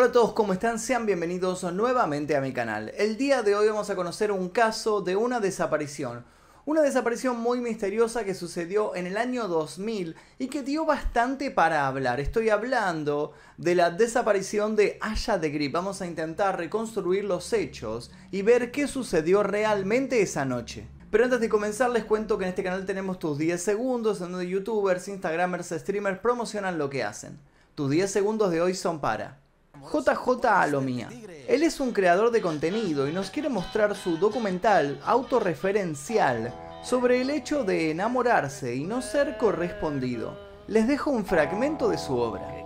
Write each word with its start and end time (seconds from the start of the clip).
Hola 0.00 0.06
a 0.06 0.12
todos, 0.12 0.32
¿cómo 0.32 0.52
están? 0.52 0.78
Sean 0.78 1.06
bienvenidos 1.06 1.64
nuevamente 1.72 2.36
a 2.36 2.40
mi 2.40 2.52
canal. 2.52 2.92
El 2.96 3.16
día 3.16 3.42
de 3.42 3.56
hoy 3.56 3.66
vamos 3.66 3.90
a 3.90 3.96
conocer 3.96 4.30
un 4.30 4.48
caso 4.48 5.00
de 5.00 5.16
una 5.16 5.40
desaparición. 5.40 6.24
Una 6.66 6.82
desaparición 6.82 7.40
muy 7.40 7.60
misteriosa 7.60 8.22
que 8.22 8.36
sucedió 8.36 8.94
en 8.94 9.08
el 9.08 9.16
año 9.16 9.48
2000 9.48 10.14
y 10.38 10.46
que 10.46 10.62
dio 10.62 10.86
bastante 10.86 11.50
para 11.50 11.88
hablar. 11.88 12.20
Estoy 12.20 12.48
hablando 12.48 13.32
de 13.56 13.74
la 13.74 13.90
desaparición 13.90 14.76
de 14.76 14.98
Aya 15.00 15.36
de 15.36 15.50
Grip. 15.50 15.72
Vamos 15.72 16.00
a 16.00 16.06
intentar 16.06 16.56
reconstruir 16.56 17.24
los 17.24 17.52
hechos 17.52 18.12
y 18.30 18.42
ver 18.42 18.70
qué 18.70 18.86
sucedió 18.86 19.42
realmente 19.42 20.22
esa 20.22 20.44
noche. 20.44 20.86
Pero 21.10 21.24
antes 21.24 21.40
de 21.40 21.48
comenzar 21.48 21.90
les 21.90 22.04
cuento 22.04 22.38
que 22.38 22.44
en 22.44 22.50
este 22.50 22.62
canal 22.62 22.86
tenemos 22.86 23.18
tus 23.18 23.36
10 23.36 23.60
segundos 23.60 24.20
en 24.20 24.30
donde 24.30 24.48
youtubers, 24.48 25.08
instagramers, 25.08 25.70
streamers 25.70 26.20
promocionan 26.20 26.78
lo 26.78 26.88
que 26.88 27.02
hacen. 27.02 27.40
Tus 27.74 27.90
10 27.90 28.08
segundos 28.08 28.52
de 28.52 28.60
hoy 28.60 28.76
son 28.76 29.00
para 29.00 29.40
JJ 29.82 30.46
Alomía. 30.46 31.08
Él 31.48 31.62
es 31.62 31.80
un 31.80 31.92
creador 31.92 32.30
de 32.30 32.40
contenido 32.40 33.08
y 33.08 33.12
nos 33.12 33.30
quiere 33.30 33.48
mostrar 33.48 33.96
su 33.96 34.18
documental 34.18 35.00
autorreferencial 35.04 36.52
sobre 36.82 37.20
el 37.20 37.30
hecho 37.30 37.64
de 37.64 37.90
enamorarse 37.90 38.74
y 38.74 38.84
no 38.84 39.02
ser 39.02 39.36
correspondido. 39.38 40.38
Les 40.66 40.86
dejo 40.86 41.10
un 41.10 41.24
fragmento 41.24 41.88
de 41.88 41.98
su 41.98 42.16
obra. 42.16 42.58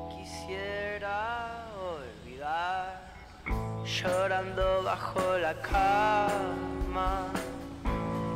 llorando 4.03 4.83
bajo 4.83 5.39
la 5.39 5.55
cama, 5.61 7.27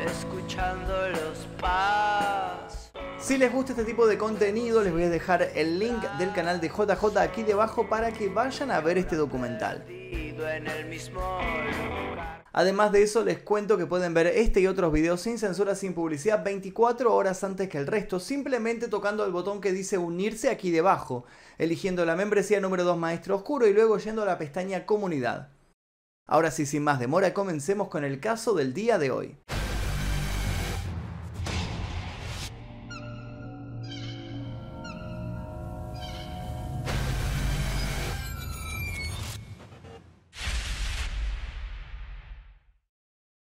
escuchando 0.00 1.08
los 1.08 1.46
pasos. 1.60 2.15
Si 3.26 3.36
les 3.38 3.52
gusta 3.52 3.72
este 3.72 3.82
tipo 3.82 4.06
de 4.06 4.16
contenido, 4.18 4.84
les 4.84 4.92
voy 4.92 5.02
a 5.02 5.10
dejar 5.10 5.50
el 5.56 5.80
link 5.80 6.00
del 6.16 6.32
canal 6.32 6.60
de 6.60 6.68
JJ 6.68 7.18
aquí 7.18 7.42
debajo 7.42 7.88
para 7.88 8.12
que 8.12 8.28
vayan 8.28 8.70
a 8.70 8.80
ver 8.80 8.98
este 8.98 9.16
documental. 9.16 9.84
Además 12.52 12.92
de 12.92 13.02
eso, 13.02 13.24
les 13.24 13.40
cuento 13.40 13.76
que 13.76 13.86
pueden 13.86 14.14
ver 14.14 14.28
este 14.28 14.60
y 14.60 14.68
otros 14.68 14.92
videos 14.92 15.22
sin 15.22 15.40
censura, 15.40 15.74
sin 15.74 15.92
publicidad, 15.92 16.44
24 16.44 17.12
horas 17.12 17.42
antes 17.42 17.68
que 17.68 17.78
el 17.78 17.88
resto, 17.88 18.20
simplemente 18.20 18.86
tocando 18.86 19.24
el 19.24 19.32
botón 19.32 19.60
que 19.60 19.72
dice 19.72 19.98
unirse 19.98 20.48
aquí 20.48 20.70
debajo, 20.70 21.24
eligiendo 21.58 22.04
la 22.04 22.14
membresía 22.14 22.60
número 22.60 22.84
2 22.84 22.96
Maestro 22.96 23.34
Oscuro 23.34 23.66
y 23.66 23.72
luego 23.72 23.98
yendo 23.98 24.22
a 24.22 24.26
la 24.26 24.38
pestaña 24.38 24.86
Comunidad. 24.86 25.48
Ahora 26.28 26.52
sí, 26.52 26.64
sin 26.64 26.84
más 26.84 27.00
demora, 27.00 27.34
comencemos 27.34 27.88
con 27.88 28.04
el 28.04 28.20
caso 28.20 28.54
del 28.54 28.72
día 28.72 28.98
de 28.98 29.10
hoy. 29.10 29.36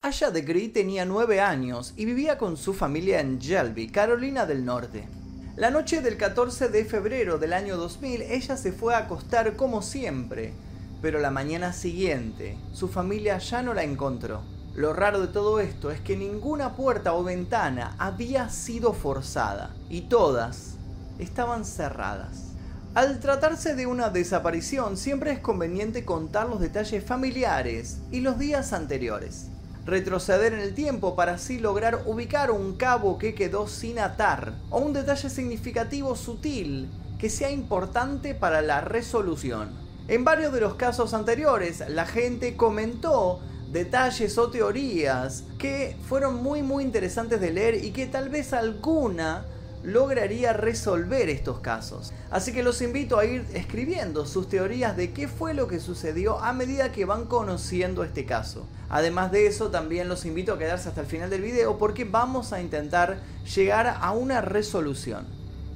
Aya 0.05 0.33
de 0.33 0.69
tenía 0.71 1.05
9 1.05 1.41
años 1.41 1.95
y 1.97 2.07
vivía 2.07 2.37
con 2.37 2.57
su 2.57 2.75
familia 2.75 3.21
en 3.21 3.39
Shelby, 3.39 3.87
Carolina 3.87 4.47
del 4.47 4.65
Norte. 4.65 5.07
La 5.55 5.71
noche 5.71 6.03
del 6.03 6.17
14 6.17 6.71
de 6.71 6.85
febrero 6.85 7.39
del 7.39 7.53
año 7.53 7.77
2000 7.77 8.23
ella 8.23 8.57
se 8.57 8.73
fue 8.73 8.97
a 8.97 8.99
acostar 8.99 9.55
como 9.55 9.81
siempre, 9.81 10.55
pero 11.01 11.21
la 11.21 11.31
mañana 11.31 11.73
siguiente 11.73 12.59
su 12.73 12.89
familia 12.89 13.39
ya 13.39 13.63
no 13.63 13.75
la 13.75 13.85
encontró. 13.85 14.43
Lo 14.75 14.93
raro 14.93 15.21
de 15.21 15.29
todo 15.29 15.61
esto 15.61 15.93
es 15.93 16.01
que 16.01 16.17
ninguna 16.17 16.75
puerta 16.75 17.15
o 17.15 17.23
ventana 17.23 17.95
había 17.97 18.49
sido 18.49 18.95
forzada 18.95 19.73
y 19.89 20.01
todas 20.01 20.79
estaban 21.21 21.65
cerradas. 21.65 22.49
Al 22.95 23.21
tratarse 23.21 23.77
de 23.77 23.87
una 23.87 24.11
desaparición 24.11 24.97
siempre 24.97 25.31
es 25.31 25.39
conveniente 25.39 26.05
contar 26.05 26.49
los 26.49 26.59
detalles 26.59 27.05
familiares 27.05 27.99
y 28.11 28.19
los 28.19 28.37
días 28.37 28.73
anteriores 28.73 29.52
retroceder 29.85 30.53
en 30.53 30.61
el 30.61 30.75
tiempo 30.75 31.17
para 31.17 31.35
así 31.35 31.59
lograr 31.59 32.03
ubicar 32.07 32.51
un 32.51 32.75
cabo 32.77 33.19
que 33.19 33.35
quedó 33.35 33.67
sin 33.67 33.99
atar 33.99 34.53
o 34.71 34.79
un 34.79 34.93
detalle 34.93 35.29
significativo 35.29 36.15
sutil 36.15 36.89
que 37.19 37.31
sea 37.31 37.51
importante 37.51 38.35
para 38.35 38.63
la 38.63 38.81
resolución. 38.81 39.71
En 40.09 40.25
varios 40.25 40.53
de 40.53 40.61
los 40.61 40.75
casos 40.75 41.15
anteriores 41.15 41.83
la 41.89 42.07
gente 42.07 42.57
comentó 42.57 43.41
detalles 43.71 44.37
o 44.39 44.51
teorías 44.51 45.45
que 45.59 45.97
fueron 46.09 46.43
muy 46.43 46.63
muy 46.63 46.85
interesantes 46.85 47.41
de 47.41 47.51
leer 47.51 47.85
y 47.85 47.91
que 47.91 48.07
tal 48.07 48.29
vez 48.29 48.53
alguna 48.53 49.45
lograría 49.83 50.53
resolver 50.53 51.29
estos 51.29 51.61
casos. 51.61 52.13
Así 52.31 52.53
que 52.53 52.63
los 52.63 52.81
invito 52.83 53.19
a 53.19 53.25
ir 53.25 53.45
escribiendo 53.55 54.27
sus 54.27 54.49
teorías 54.49 54.97
de 54.97 55.13
qué 55.13 55.29
fue 55.29 55.55
lo 55.55 55.69
que 55.69 55.81
sucedió 55.81 56.39
a 56.39 56.53
medida 56.53 56.93
que 56.93 57.05
van 57.05 57.27
conociendo 57.27 58.05
este 58.05 58.25
caso. 58.25 58.67
Además 58.89 59.33
de 59.33 59.47
eso, 59.47 59.71
también 59.71 60.09
los 60.09 60.25
invito 60.25 60.53
a 60.53 60.59
quedarse 60.59 60.89
hasta 60.89 61.01
el 61.01 61.07
final 61.07 61.31
del 61.31 61.43
video 61.43 61.79
porque 61.79 62.05
vamos 62.05 62.53
a 62.53 62.61
intentar 62.61 63.19
llegar 63.55 63.99
a 64.01 64.13
una 64.13 64.41
resolución. 64.41 65.27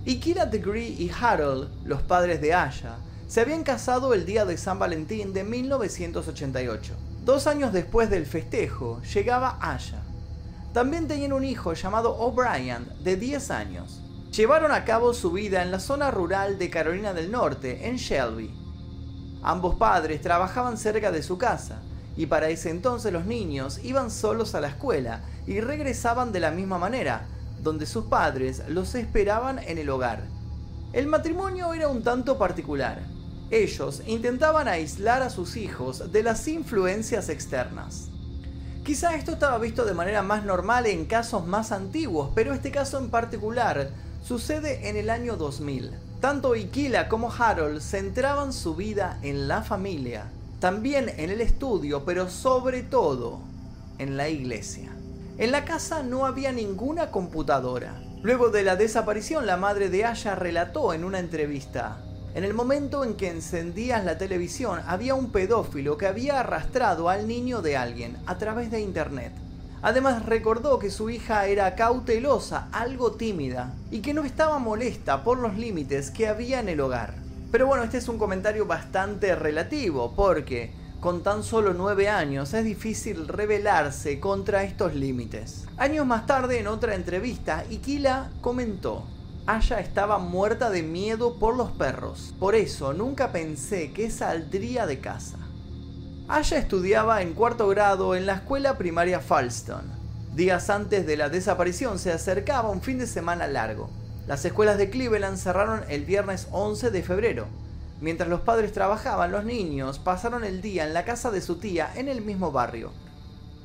Ikira 0.04 0.46
Degree 0.46 0.88
y 0.88 1.10
Harold, 1.10 1.68
los 1.84 2.02
padres 2.02 2.40
de 2.40 2.54
Aya, 2.54 2.98
se 3.26 3.40
habían 3.40 3.64
casado 3.64 4.14
el 4.14 4.24
día 4.24 4.44
de 4.44 4.56
San 4.56 4.78
Valentín 4.78 5.32
de 5.32 5.42
1988. 5.42 6.94
Dos 7.24 7.48
años 7.48 7.72
después 7.72 8.08
del 8.08 8.24
festejo, 8.24 9.02
llegaba 9.02 9.58
Aya 9.60 10.05
también 10.76 11.09
tenían 11.09 11.32
un 11.32 11.42
hijo 11.42 11.72
llamado 11.72 12.14
O'Brien, 12.19 12.87
de 13.03 13.16
10 13.16 13.50
años. 13.50 14.03
Llevaron 14.31 14.72
a 14.72 14.84
cabo 14.84 15.14
su 15.14 15.32
vida 15.32 15.62
en 15.62 15.70
la 15.70 15.81
zona 15.81 16.10
rural 16.10 16.59
de 16.59 16.69
Carolina 16.69 17.14
del 17.14 17.32
Norte, 17.32 17.88
en 17.88 17.97
Shelby. 17.97 18.54
Ambos 19.42 19.76
padres 19.76 20.20
trabajaban 20.20 20.76
cerca 20.76 21.10
de 21.10 21.22
su 21.22 21.38
casa, 21.38 21.81
y 22.15 22.26
para 22.26 22.50
ese 22.50 22.69
entonces 22.69 23.10
los 23.10 23.25
niños 23.25 23.81
iban 23.84 24.10
solos 24.10 24.54
a 24.54 24.60
la 24.60 24.69
escuela 24.69 25.22
y 25.47 25.60
regresaban 25.60 26.31
de 26.31 26.41
la 26.41 26.50
misma 26.50 26.76
manera, 26.76 27.26
donde 27.62 27.86
sus 27.86 28.04
padres 28.04 28.62
los 28.69 28.94
esperaban 28.94 29.59
en 29.60 29.78
el 29.78 29.88
hogar. 29.88 30.25
El 30.92 31.06
matrimonio 31.06 31.72
era 31.72 31.88
un 31.88 32.03
tanto 32.03 32.36
particular. 32.36 33.00
Ellos 33.50 34.03
intentaban 34.06 34.69
aislar 34.69 35.22
a 35.22 35.31
sus 35.31 35.56
hijos 35.56 36.12
de 36.12 36.22
las 36.22 36.47
influencias 36.47 37.31
externas. 37.31 38.10
Quizá 38.86 39.16
esto 39.16 39.32
estaba 39.32 39.58
visto 39.58 39.84
de 39.84 39.94
manera 39.94 40.22
más 40.22 40.44
normal 40.44 40.86
en 40.86 41.06
casos 41.06 41.44
más 41.44 41.72
antiguos, 41.72 42.30
pero 42.36 42.54
este 42.54 42.70
caso 42.70 42.98
en 42.98 43.10
particular 43.10 43.91
sucede 44.22 44.88
en 44.88 44.97
el 44.97 45.10
año 45.10 45.36
2000. 45.36 45.91
Tanto 46.20 46.52
Ikila 46.52 47.08
como 47.08 47.32
Harold 47.36 47.80
centraban 47.80 48.52
su 48.52 48.76
vida 48.76 49.19
en 49.22 49.48
la 49.48 49.62
familia, 49.62 50.30
también 50.60 51.08
en 51.16 51.30
el 51.30 51.41
estudio, 51.41 52.04
pero 52.04 52.30
sobre 52.30 52.84
todo 52.84 53.41
en 53.98 54.16
la 54.16 54.28
iglesia. 54.28 54.92
En 55.36 55.50
la 55.50 55.64
casa 55.64 56.04
no 56.04 56.24
había 56.24 56.53
ninguna 56.53 57.10
computadora. 57.10 58.00
Luego 58.22 58.50
de 58.50 58.62
la 58.62 58.76
desaparición, 58.76 59.47
la 59.47 59.56
madre 59.56 59.88
de 59.88 60.04
Aya 60.04 60.36
relató 60.36 60.94
en 60.94 61.03
una 61.03 61.18
entrevista, 61.18 61.98
en 62.36 62.44
el 62.44 62.52
momento 62.52 63.02
en 63.02 63.14
que 63.14 63.30
encendías 63.30 64.04
la 64.04 64.19
televisión 64.19 64.82
había 64.86 65.14
un 65.14 65.32
pedófilo 65.32 65.97
que 65.97 66.06
había 66.06 66.38
arrastrado 66.38 67.08
al 67.08 67.26
niño 67.26 67.62
de 67.62 67.78
alguien 67.78 68.19
a 68.26 68.36
través 68.36 68.70
de 68.70 68.78
internet. 68.78 69.32
Además 69.80 70.26
recordó 70.26 70.78
que 70.78 70.91
su 70.91 71.08
hija 71.08 71.47
era 71.47 71.74
cautelosa, 71.74 72.69
algo 72.72 73.12
tímida, 73.12 73.72
y 73.91 74.00
que 74.00 74.12
no 74.12 74.22
estaba 74.22 74.58
molesta 74.58 75.24
por 75.24 75.38
los 75.38 75.56
límites 75.56 76.10
que 76.10 76.28
había 76.28 76.60
en 76.60 76.69
el 76.69 76.80
hogar. 76.80 77.14
Pero 77.50 77.69
bueno, 77.69 77.84
este 77.84 77.97
es 77.97 78.08
un 78.08 78.19
comentario 78.19 78.66
bastante 78.66 79.34
relativo, 79.34 80.12
porque 80.14 80.74
con 81.00 81.22
tan 81.22 81.42
solo 81.42 81.72
9 81.72 82.10
años 82.10 82.53
es 82.53 82.66
difícil 82.66 83.28
rebelarse 83.28 84.20
contra 84.20 84.62
estos 84.62 84.94
límites. 84.94 85.64
Años 85.78 86.04
más 86.04 86.26
tarde, 86.26 86.58
en 86.58 86.66
otra 86.66 86.97
entrevista, 86.97 87.64
Ikila 87.70 88.28
comentó, 88.42 89.06
Aya 89.48 89.78
estaba 89.78 90.18
muerta 90.18 90.70
de 90.70 90.82
miedo 90.82 91.38
por 91.38 91.54
los 91.54 91.70
perros. 91.70 92.34
Por 92.40 92.56
eso 92.56 92.92
nunca 92.92 93.30
pensé 93.30 93.92
que 93.92 94.10
saldría 94.10 94.88
de 94.88 94.98
casa. 94.98 95.38
Aya 96.26 96.59
estudiaba 96.59 97.22
en 97.22 97.32
cuarto 97.32 97.68
grado 97.68 98.16
en 98.16 98.26
la 98.26 98.34
escuela 98.34 98.76
primaria 98.76 99.21
Falston. 99.21 99.84
Días 100.34 100.68
antes 100.68 101.06
de 101.06 101.16
la 101.16 101.28
desaparición 101.28 102.00
se 102.00 102.10
acercaba 102.10 102.71
un 102.71 102.82
fin 102.82 102.98
de 102.98 103.06
semana 103.06 103.47
largo. 103.47 103.88
Las 104.26 104.44
escuelas 104.44 104.78
de 104.78 104.91
Cleveland 104.91 105.38
cerraron 105.38 105.84
el 105.88 106.04
viernes 106.04 106.48
11 106.50 106.91
de 106.91 107.04
febrero. 107.04 107.47
Mientras 108.00 108.28
los 108.28 108.41
padres 108.41 108.72
trabajaban, 108.72 109.30
los 109.30 109.44
niños 109.44 110.00
pasaron 110.00 110.42
el 110.42 110.60
día 110.60 110.84
en 110.84 110.92
la 110.92 111.04
casa 111.04 111.30
de 111.30 111.41
su 111.41 111.60
tía 111.60 111.92
en 111.94 112.09
el 112.09 112.21
mismo 112.21 112.50
barrio. 112.50 112.91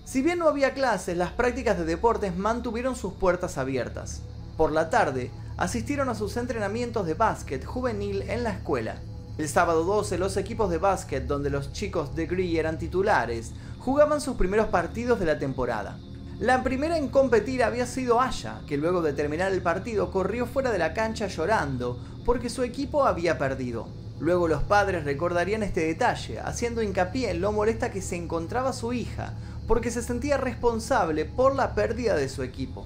Si 0.06 0.21
bien 0.21 0.38
no 0.38 0.47
había 0.47 0.75
clases, 0.75 1.17
las 1.17 1.31
prácticas 1.31 1.79
de 1.79 1.85
deportes 1.85 2.38
mantuvieron 2.38 2.95
sus 2.95 3.13
puertas 3.13 3.57
abiertas. 3.57 4.21
Por 4.57 4.71
la 4.71 4.91
tarde, 4.91 5.31
asistieron 5.57 6.09
a 6.09 6.15
sus 6.15 6.38
entrenamientos 6.38 7.06
de 7.06 7.13
básquet 7.13 7.65
juvenil 7.65 8.24
en 8.24 8.44
la 8.44 8.51
escuela. 8.51 8.95
El 9.38 9.48
sábado 9.48 9.83
12 9.83 10.18
los 10.18 10.38
equipos 10.38 10.69
de 10.69 10.77
básquet 10.77 11.25
donde 11.25 11.50
los 11.50 11.71
chicos 11.74 12.15
de 12.15 12.27
Gree 12.27 12.59
eran 12.59 12.77
titulares 12.77 13.53
jugaban 13.80 14.21
sus 14.21 14.36
primeros 14.36 14.68
partidos 14.68 15.19
de 15.19 15.25
la 15.25 15.39
temporada. 15.39 15.98
La 16.39 16.63
primera 16.63 16.98
en 16.98 17.09
competir 17.09 17.63
había 17.63 17.86
sido 17.86 18.19
Aya, 18.19 18.62
que 18.68 18.77
luego 18.77 19.01
de 19.01 19.13
terminar 19.13 19.51
el 19.51 19.62
partido 19.62 20.12
corrió 20.12 20.48
fuera 20.48 20.71
de 20.71 20.80
la 20.80 20.94
cancha 20.94 21.27
llorando 21.27 22.00
porque 22.25 22.50
su 22.50 22.63
equipo 22.63 23.06
había 23.06 23.38
perdido. 23.38 23.88
Luego 24.19 24.47
los 24.47 24.63
padres 24.63 25.04
recordarían 25.04 25.63
este 25.63 25.86
detalle, 25.86 26.39
haciendo 26.39 26.83
hincapié 26.83 27.31
en 27.31 27.42
lo 27.42 27.51
molesta 27.51 27.92
que 27.92 28.01
se 28.01 28.15
encontraba 28.15 28.74
su 28.74 28.94
hija, 28.94 29.33
porque 29.68 29.89
se 29.89 30.04
sentía 30.04 30.38
responsable 30.38 31.25
por 31.25 31.56
la 31.56 31.74
pérdida 31.74 32.15
de 32.15 32.30
su 32.30 32.44
equipo. 32.44 32.86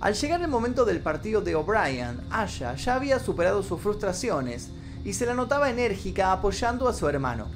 Al 0.00 0.14
llegar 0.14 0.42
el 0.42 0.48
momento 0.48 0.84
del 0.84 1.00
partido 1.00 1.40
de 1.40 1.54
O'Brien, 1.54 2.20
Aya 2.30 2.74
ya 2.74 2.94
había 2.94 3.18
superado 3.18 3.62
sus 3.62 3.80
frustraciones 3.80 4.68
y 5.04 5.14
se 5.14 5.24
la 5.24 5.32
notaba 5.32 5.70
enérgica 5.70 6.32
apoyando 6.32 6.86
a 6.86 6.92
su 6.92 7.08
hermano. 7.08 7.46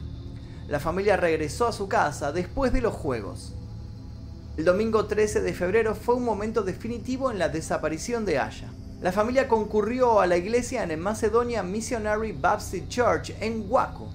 La 0.66 0.80
familia 0.80 1.16
regresó 1.18 1.66
a 1.66 1.72
su 1.72 1.86
casa 1.86 2.32
después 2.32 2.72
de 2.72 2.80
los 2.80 2.94
juegos. 2.94 3.54
El 4.56 4.64
domingo 4.64 5.04
13 5.04 5.42
de 5.42 5.52
febrero 5.52 5.94
fue 5.94 6.14
un 6.14 6.24
momento 6.24 6.62
definitivo 6.62 7.30
en 7.30 7.38
la 7.38 7.50
desaparición 7.50 8.24
de 8.24 8.38
Aya. 8.38 8.70
La 9.02 9.12
familia 9.12 9.46
concurrió 9.46 10.20
a 10.20 10.26
la 10.26 10.36
iglesia 10.36 10.82
en 10.82 10.90
el 10.90 10.98
Macedonia 10.98 11.62
Missionary 11.62 12.32
Baptist 12.32 12.88
Church 12.88 13.34
en 13.40 13.66
Waco. 13.68 14.08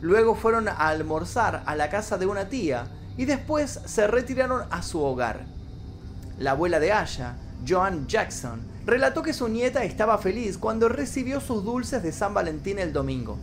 Luego 0.00 0.34
fueron 0.34 0.68
a 0.68 0.72
almorzar 0.88 1.62
a 1.66 1.76
la 1.76 1.90
casa 1.90 2.16
de 2.16 2.26
una 2.26 2.48
tía 2.48 2.86
y 3.18 3.26
después 3.26 3.80
se 3.84 4.06
retiraron 4.06 4.62
a 4.70 4.82
su 4.82 5.02
hogar. 5.02 5.44
La 6.38 6.52
abuela 6.52 6.80
de 6.80 6.92
Aya, 6.92 7.36
Joan 7.66 8.06
Jackson, 8.06 8.60
relató 8.86 9.22
que 9.22 9.32
su 9.32 9.48
nieta 9.48 9.84
estaba 9.84 10.18
feliz 10.18 10.58
cuando 10.58 10.88
recibió 10.88 11.40
sus 11.40 11.64
dulces 11.64 12.02
de 12.02 12.12
San 12.12 12.34
Valentín 12.34 12.78
el 12.78 12.92
domingo. 12.92 13.38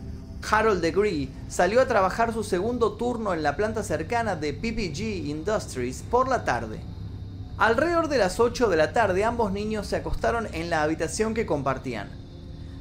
Harold 0.50 0.80
Degree 0.80 1.30
salió 1.48 1.80
a 1.80 1.86
trabajar 1.86 2.32
su 2.32 2.44
segundo 2.44 2.92
turno 2.92 3.34
en 3.34 3.42
la 3.42 3.56
planta 3.56 3.82
cercana 3.82 4.36
de 4.36 4.52
PPG 4.52 5.28
Industries 5.28 6.02
por 6.02 6.28
la 6.28 6.44
tarde. 6.44 6.80
Alrededor 7.58 8.08
de 8.08 8.18
las 8.18 8.38
8 8.38 8.68
de 8.68 8.76
la 8.76 8.92
tarde 8.92 9.24
ambos 9.24 9.50
niños 9.50 9.86
se 9.86 9.96
acostaron 9.96 10.46
en 10.52 10.70
la 10.70 10.82
habitación 10.82 11.34
que 11.34 11.46
compartían. 11.46 12.08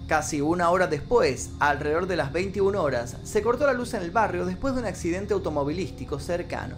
Casi 0.07 0.39
una 0.39 0.69
hora 0.69 0.87
después, 0.87 1.49
alrededor 1.59 2.07
de 2.07 2.15
las 2.15 2.31
21 2.31 2.81
horas, 2.81 3.17
se 3.23 3.41
cortó 3.41 3.65
la 3.65 3.73
luz 3.73 3.93
en 3.93 4.03
el 4.03 4.11
barrio 4.11 4.45
después 4.45 4.73
de 4.73 4.81
un 4.81 4.87
accidente 4.87 5.33
automovilístico 5.33 6.19
cercano. 6.19 6.75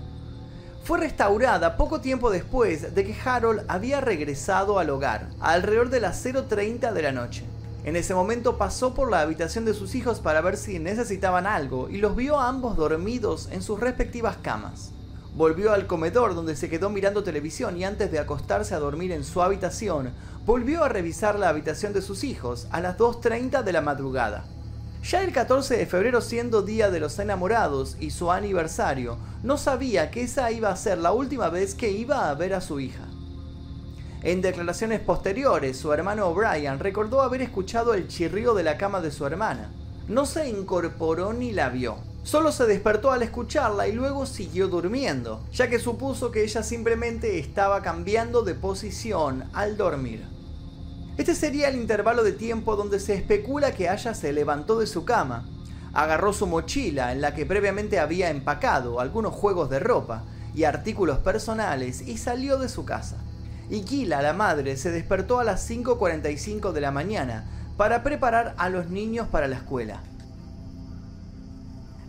Fue 0.83 0.99
restaurada 0.99 1.77
poco 1.77 2.01
tiempo 2.01 2.31
después 2.31 2.95
de 2.95 3.05
que 3.05 3.15
Harold 3.23 3.63
había 3.67 4.01
regresado 4.01 4.79
al 4.79 4.89
hogar, 4.89 5.29
alrededor 5.39 5.89
de 5.89 5.99
las 5.99 6.25
0.30 6.25 6.93
de 6.93 7.01
la 7.01 7.11
noche. 7.11 7.45
En 7.83 7.95
ese 7.95 8.13
momento 8.13 8.57
pasó 8.57 8.93
por 8.93 9.09
la 9.09 9.21
habitación 9.21 9.65
de 9.65 9.73
sus 9.73 9.95
hijos 9.95 10.19
para 10.19 10.41
ver 10.41 10.57
si 10.57 10.79
necesitaban 10.79 11.47
algo 11.47 11.89
y 11.89 11.97
los 11.97 12.15
vio 12.15 12.39
a 12.39 12.49
ambos 12.49 12.75
dormidos 12.75 13.49
en 13.51 13.61
sus 13.61 13.79
respectivas 13.79 14.37
camas. 14.37 14.91
Volvió 15.35 15.73
al 15.73 15.87
comedor 15.87 16.35
donde 16.35 16.55
se 16.55 16.69
quedó 16.69 16.89
mirando 16.89 17.23
televisión 17.23 17.77
y 17.77 17.85
antes 17.85 18.11
de 18.11 18.19
acostarse 18.19 18.73
a 18.73 18.79
dormir 18.79 19.11
en 19.11 19.23
su 19.23 19.41
habitación, 19.41 20.11
volvió 20.45 20.83
a 20.83 20.89
revisar 20.89 21.37
la 21.37 21.49
habitación 21.49 21.93
de 21.93 22.01
sus 22.01 22.23
hijos 22.23 22.67
a 22.71 22.81
las 22.81 22.97
2.30 22.97 23.63
de 23.63 23.71
la 23.71 23.81
madrugada. 23.81 24.45
Ya 25.03 25.23
el 25.23 25.31
14 25.31 25.77
de 25.77 25.85
febrero 25.85 26.19
siendo 26.19 26.61
Día 26.61 26.91
de 26.91 26.99
los 26.99 27.17
Enamorados 27.19 27.95
y 27.99 28.11
su 28.11 28.31
aniversario, 28.31 29.17
no 29.43 29.57
sabía 29.57 30.11
que 30.11 30.23
esa 30.23 30.51
iba 30.51 30.69
a 30.69 30.75
ser 30.75 30.97
la 30.97 31.13
última 31.13 31.49
vez 31.49 31.73
que 31.73 31.89
iba 31.89 32.29
a 32.29 32.33
ver 32.35 32.53
a 32.53 32.61
su 32.61 32.79
hija. 32.79 33.05
En 34.21 34.41
declaraciones 34.41 34.99
posteriores, 34.99 35.77
su 35.77 35.93
hermano 35.93 36.27
O'Brien 36.27 36.79
recordó 36.79 37.21
haber 37.21 37.41
escuchado 37.41 37.93
el 37.93 38.09
chirrío 38.09 38.53
de 38.53 38.63
la 38.63 38.77
cama 38.77 38.99
de 38.99 39.11
su 39.11 39.25
hermana. 39.25 39.71
No 40.09 40.25
se 40.25 40.49
incorporó 40.49 41.31
ni 41.31 41.53
la 41.53 41.69
vio. 41.69 41.97
Solo 42.23 42.51
se 42.51 42.65
despertó 42.65 43.13
al 43.13 43.23
escucharla 43.23 43.87
y 43.87 43.93
luego 43.93 44.25
siguió 44.25 44.67
durmiendo, 44.67 45.41
ya 45.53 45.69
que 45.69 45.79
supuso 45.79 46.31
que 46.31 46.43
ella 46.43 46.61
simplemente 46.61 47.39
estaba 47.39 47.81
cambiando 47.81 48.41
de 48.41 48.55
posición 48.55 49.45
al 49.53 49.77
dormir. 49.77 50.38
Este 51.19 51.35
sería 51.35 51.67
el 51.67 51.75
intervalo 51.75 52.23
de 52.23 52.31
tiempo 52.31 52.77
donde 52.77 52.97
se 52.97 53.13
especula 53.13 53.73
que 53.73 53.89
Aya 53.89 54.13
se 54.13 54.31
levantó 54.31 54.79
de 54.79 54.87
su 54.87 55.03
cama, 55.03 55.49
agarró 55.91 56.31
su 56.31 56.47
mochila 56.47 57.11
en 57.11 57.19
la 57.19 57.35
que 57.35 57.45
previamente 57.45 57.99
había 57.99 58.29
empacado 58.29 59.01
algunos 59.01 59.33
juegos 59.33 59.69
de 59.69 59.79
ropa 59.79 60.23
y 60.55 60.63
artículos 60.63 61.17
personales 61.17 62.07
y 62.07 62.17
salió 62.17 62.57
de 62.57 62.69
su 62.69 62.85
casa. 62.85 63.17
Y 63.69 63.81
Kila, 63.81 64.21
la 64.21 64.31
madre, 64.31 64.77
se 64.77 64.91
despertó 64.91 65.41
a 65.41 65.43
las 65.43 65.69
5.45 65.69 66.71
de 66.71 66.79
la 66.79 66.91
mañana 66.91 67.43
para 67.75 68.01
preparar 68.01 68.55
a 68.57 68.69
los 68.69 68.89
niños 68.89 69.27
para 69.27 69.49
la 69.49 69.57
escuela. 69.57 70.01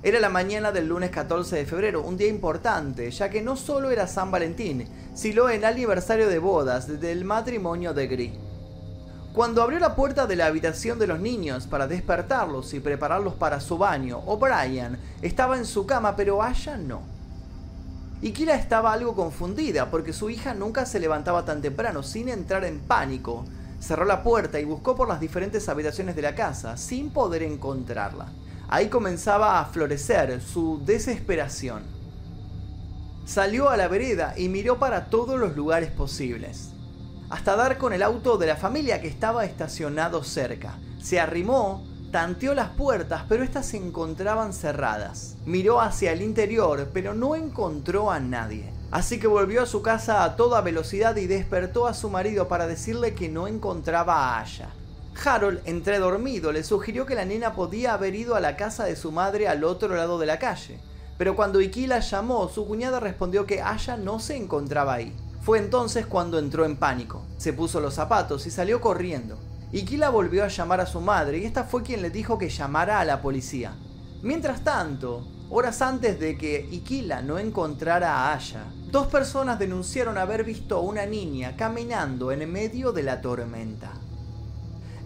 Era 0.04 0.20
la 0.20 0.28
mañana 0.28 0.70
del 0.70 0.86
lunes 0.86 1.10
14 1.10 1.56
de 1.56 1.66
febrero, 1.66 2.02
un 2.02 2.16
día 2.16 2.28
importante, 2.28 3.10
ya 3.10 3.28
que 3.28 3.42
no 3.42 3.56
solo 3.56 3.90
era 3.90 4.06
San 4.06 4.30
Valentín, 4.30 4.86
sino 5.14 5.48
el 5.48 5.64
aniversario 5.64 6.28
de 6.28 6.38
bodas 6.38 7.00
del 7.00 7.24
matrimonio 7.24 7.92
de 7.92 8.06
Gris. 8.06 8.49
Cuando 9.32 9.62
abrió 9.62 9.78
la 9.78 9.94
puerta 9.94 10.26
de 10.26 10.34
la 10.34 10.46
habitación 10.46 10.98
de 10.98 11.06
los 11.06 11.20
niños 11.20 11.68
para 11.68 11.86
despertarlos 11.86 12.74
y 12.74 12.80
prepararlos 12.80 13.34
para 13.34 13.60
su 13.60 13.78
baño, 13.78 14.18
O'Brien 14.26 14.98
estaba 15.22 15.56
en 15.56 15.66
su 15.66 15.86
cama, 15.86 16.16
pero 16.16 16.42
Aya 16.42 16.76
no. 16.76 17.02
Y 18.20 18.32
estaba 18.50 18.92
algo 18.92 19.14
confundida 19.14 19.88
porque 19.88 20.12
su 20.12 20.30
hija 20.30 20.52
nunca 20.52 20.84
se 20.84 20.98
levantaba 20.98 21.44
tan 21.44 21.62
temprano 21.62 22.02
sin 22.02 22.28
entrar 22.28 22.64
en 22.64 22.80
pánico. 22.80 23.44
Cerró 23.78 24.04
la 24.04 24.24
puerta 24.24 24.58
y 24.58 24.64
buscó 24.64 24.96
por 24.96 25.08
las 25.08 25.20
diferentes 25.20 25.68
habitaciones 25.68 26.16
de 26.16 26.22
la 26.22 26.34
casa 26.34 26.76
sin 26.76 27.10
poder 27.10 27.44
encontrarla. 27.44 28.26
Ahí 28.68 28.88
comenzaba 28.88 29.60
a 29.60 29.64
florecer 29.66 30.40
su 30.42 30.82
desesperación. 30.84 31.84
Salió 33.24 33.70
a 33.70 33.76
la 33.76 33.86
vereda 33.86 34.34
y 34.36 34.48
miró 34.48 34.80
para 34.80 35.06
todos 35.06 35.38
los 35.38 35.56
lugares 35.56 35.90
posibles, 35.92 36.69
hasta 37.30 37.54
dar 37.54 37.78
con 37.78 37.92
el 37.92 38.02
auto 38.02 38.36
de 38.36 38.46
la 38.48 38.56
familia 38.56 39.00
que 39.00 39.08
estaba 39.08 39.44
estacionado 39.44 40.22
cerca. 40.24 40.78
Se 41.00 41.20
arrimó, 41.20 41.86
tanteó 42.10 42.54
las 42.54 42.70
puertas, 42.70 43.22
pero 43.28 43.44
éstas 43.44 43.66
se 43.66 43.76
encontraban 43.76 44.52
cerradas. 44.52 45.36
Miró 45.46 45.80
hacia 45.80 46.12
el 46.12 46.22
interior, 46.22 46.90
pero 46.92 47.14
no 47.14 47.36
encontró 47.36 48.10
a 48.10 48.18
nadie. 48.18 48.72
Así 48.90 49.20
que 49.20 49.28
volvió 49.28 49.62
a 49.62 49.66
su 49.66 49.82
casa 49.82 50.24
a 50.24 50.34
toda 50.34 50.60
velocidad 50.60 51.14
y 51.16 51.28
despertó 51.28 51.86
a 51.86 51.94
su 51.94 52.10
marido 52.10 52.48
para 52.48 52.66
decirle 52.66 53.14
que 53.14 53.28
no 53.28 53.46
encontraba 53.46 54.14
a 54.34 54.40
Aya. 54.40 54.70
Harold, 55.24 55.60
entre 55.66 56.00
dormido, 56.00 56.50
le 56.50 56.64
sugirió 56.64 57.06
que 57.06 57.14
la 57.14 57.24
nena 57.24 57.54
podía 57.54 57.94
haber 57.94 58.16
ido 58.16 58.34
a 58.34 58.40
la 58.40 58.56
casa 58.56 58.84
de 58.84 58.96
su 58.96 59.12
madre 59.12 59.46
al 59.46 59.62
otro 59.62 59.94
lado 59.94 60.18
de 60.18 60.26
la 60.26 60.40
calle. 60.40 60.80
Pero 61.16 61.36
cuando 61.36 61.60
Ikila 61.60 62.00
llamó, 62.00 62.48
su 62.48 62.66
cuñada 62.66 62.98
respondió 62.98 63.46
que 63.46 63.62
Aya 63.62 63.96
no 63.96 64.18
se 64.18 64.36
encontraba 64.36 64.94
ahí. 64.94 65.14
Fue 65.40 65.58
entonces 65.58 66.06
cuando 66.06 66.38
entró 66.38 66.66
en 66.66 66.76
pánico. 66.76 67.24
Se 67.38 67.54
puso 67.54 67.80
los 67.80 67.94
zapatos 67.94 68.46
y 68.46 68.50
salió 68.50 68.80
corriendo. 68.80 69.38
Ikila 69.72 70.10
volvió 70.10 70.44
a 70.44 70.48
llamar 70.48 70.80
a 70.80 70.86
su 70.86 71.00
madre 71.00 71.38
y 71.38 71.44
esta 71.44 71.64
fue 71.64 71.82
quien 71.82 72.02
le 72.02 72.10
dijo 72.10 72.36
que 72.36 72.50
llamara 72.50 73.00
a 73.00 73.04
la 73.04 73.22
policía. 73.22 73.74
Mientras 74.22 74.62
tanto, 74.62 75.26
horas 75.48 75.80
antes 75.80 76.20
de 76.20 76.36
que 76.36 76.68
Ikila 76.70 77.22
no 77.22 77.38
encontrara 77.38 78.16
a 78.16 78.34
Aya, 78.34 78.64
dos 78.90 79.06
personas 79.06 79.58
denunciaron 79.58 80.18
haber 80.18 80.44
visto 80.44 80.76
a 80.76 80.80
una 80.80 81.06
niña 81.06 81.56
caminando 81.56 82.32
en 82.32 82.52
medio 82.52 82.92
de 82.92 83.02
la 83.02 83.22
tormenta. 83.22 83.92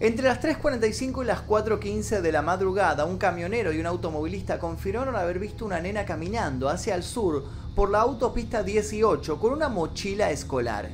Entre 0.01 0.27
las 0.27 0.41
3.45 0.41 1.23
y 1.23 1.25
las 1.25 1.47
4.15 1.47 2.19
de 2.19 2.31
la 2.33 2.41
madrugada, 2.41 3.05
un 3.05 3.17
camionero 3.17 3.71
y 3.71 3.79
un 3.79 3.85
automovilista 3.85 4.59
confirmaron 4.59 5.15
haber 5.15 5.39
visto 5.39 5.63
una 5.63 5.79
nena 5.79 6.03
caminando 6.03 6.67
hacia 6.67 6.95
el 6.95 7.03
sur 7.03 7.45
por 7.75 7.91
la 7.91 7.99
autopista 7.99 8.63
18 8.63 9.37
con 9.37 9.51
una 9.51 9.67
mochila 9.67 10.31
escolar. 10.31 10.89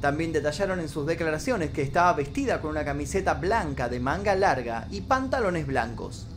También 0.00 0.32
detallaron 0.32 0.78
en 0.78 0.88
sus 0.88 1.04
declaraciones 1.04 1.70
que 1.70 1.82
estaba 1.82 2.12
vestida 2.12 2.60
con 2.60 2.70
una 2.70 2.84
camiseta 2.84 3.34
blanca 3.34 3.88
de 3.88 3.98
manga 3.98 4.36
larga 4.36 4.86
y 4.90 5.00
pantalones 5.00 5.66
blancos. 5.66 6.28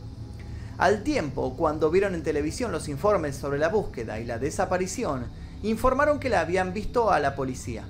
Al 0.76 1.04
tiempo, 1.04 1.56
cuando 1.56 1.90
vieron 1.90 2.16
en 2.16 2.24
televisión 2.24 2.72
los 2.72 2.88
informes 2.88 3.36
sobre 3.36 3.58
la 3.58 3.68
búsqueda 3.68 4.18
y 4.18 4.24
la 4.24 4.38
desaparición, 4.38 5.26
informaron 5.62 6.18
que 6.18 6.30
la 6.30 6.40
habían 6.40 6.72
visto 6.72 7.12
a 7.12 7.20
la 7.20 7.36
policía. 7.36 7.84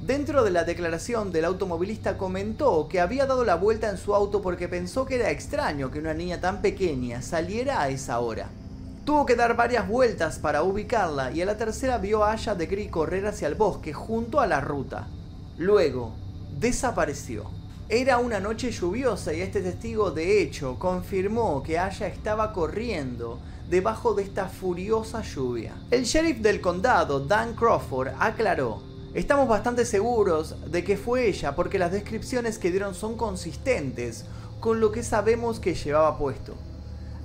Dentro 0.00 0.42
de 0.42 0.50
la 0.50 0.64
declaración 0.64 1.30
del 1.30 1.44
automovilista 1.44 2.16
comentó 2.16 2.88
que 2.88 3.00
había 3.00 3.26
dado 3.26 3.44
la 3.44 3.54
vuelta 3.54 3.90
en 3.90 3.98
su 3.98 4.14
auto 4.14 4.40
porque 4.40 4.66
pensó 4.66 5.04
que 5.04 5.16
era 5.16 5.30
extraño 5.30 5.90
que 5.90 5.98
una 5.98 6.14
niña 6.14 6.40
tan 6.40 6.62
pequeña 6.62 7.20
saliera 7.20 7.82
a 7.82 7.90
esa 7.90 8.18
hora. 8.18 8.48
Tuvo 9.10 9.26
que 9.26 9.34
dar 9.34 9.56
varias 9.56 9.88
vueltas 9.88 10.38
para 10.38 10.62
ubicarla 10.62 11.32
y 11.32 11.42
a 11.42 11.44
la 11.44 11.56
tercera 11.56 11.98
vio 11.98 12.22
a 12.22 12.30
Aya 12.30 12.54
de 12.54 12.66
Gris 12.66 12.92
correr 12.92 13.26
hacia 13.26 13.48
el 13.48 13.56
bosque 13.56 13.92
junto 13.92 14.38
a 14.38 14.46
la 14.46 14.60
ruta. 14.60 15.08
Luego, 15.58 16.12
desapareció. 16.60 17.50
Era 17.88 18.18
una 18.18 18.38
noche 18.38 18.70
lluviosa 18.70 19.34
y 19.34 19.40
este 19.40 19.62
testigo 19.62 20.12
de 20.12 20.40
hecho 20.40 20.78
confirmó 20.78 21.60
que 21.64 21.76
Aya 21.76 22.06
estaba 22.06 22.52
corriendo 22.52 23.40
debajo 23.68 24.14
de 24.14 24.22
esta 24.22 24.46
furiosa 24.46 25.22
lluvia. 25.22 25.74
El 25.90 26.04
sheriff 26.04 26.38
del 26.38 26.60
condado, 26.60 27.18
Dan 27.18 27.56
Crawford, 27.56 28.12
aclaró 28.16 28.80
Estamos 29.12 29.48
bastante 29.48 29.86
seguros 29.86 30.54
de 30.70 30.84
que 30.84 30.96
fue 30.96 31.26
ella 31.26 31.56
porque 31.56 31.80
las 31.80 31.90
descripciones 31.90 32.60
que 32.60 32.70
dieron 32.70 32.94
son 32.94 33.16
consistentes 33.16 34.24
con 34.60 34.78
lo 34.78 34.92
que 34.92 35.02
sabemos 35.02 35.58
que 35.58 35.74
llevaba 35.74 36.16
puesto. 36.16 36.54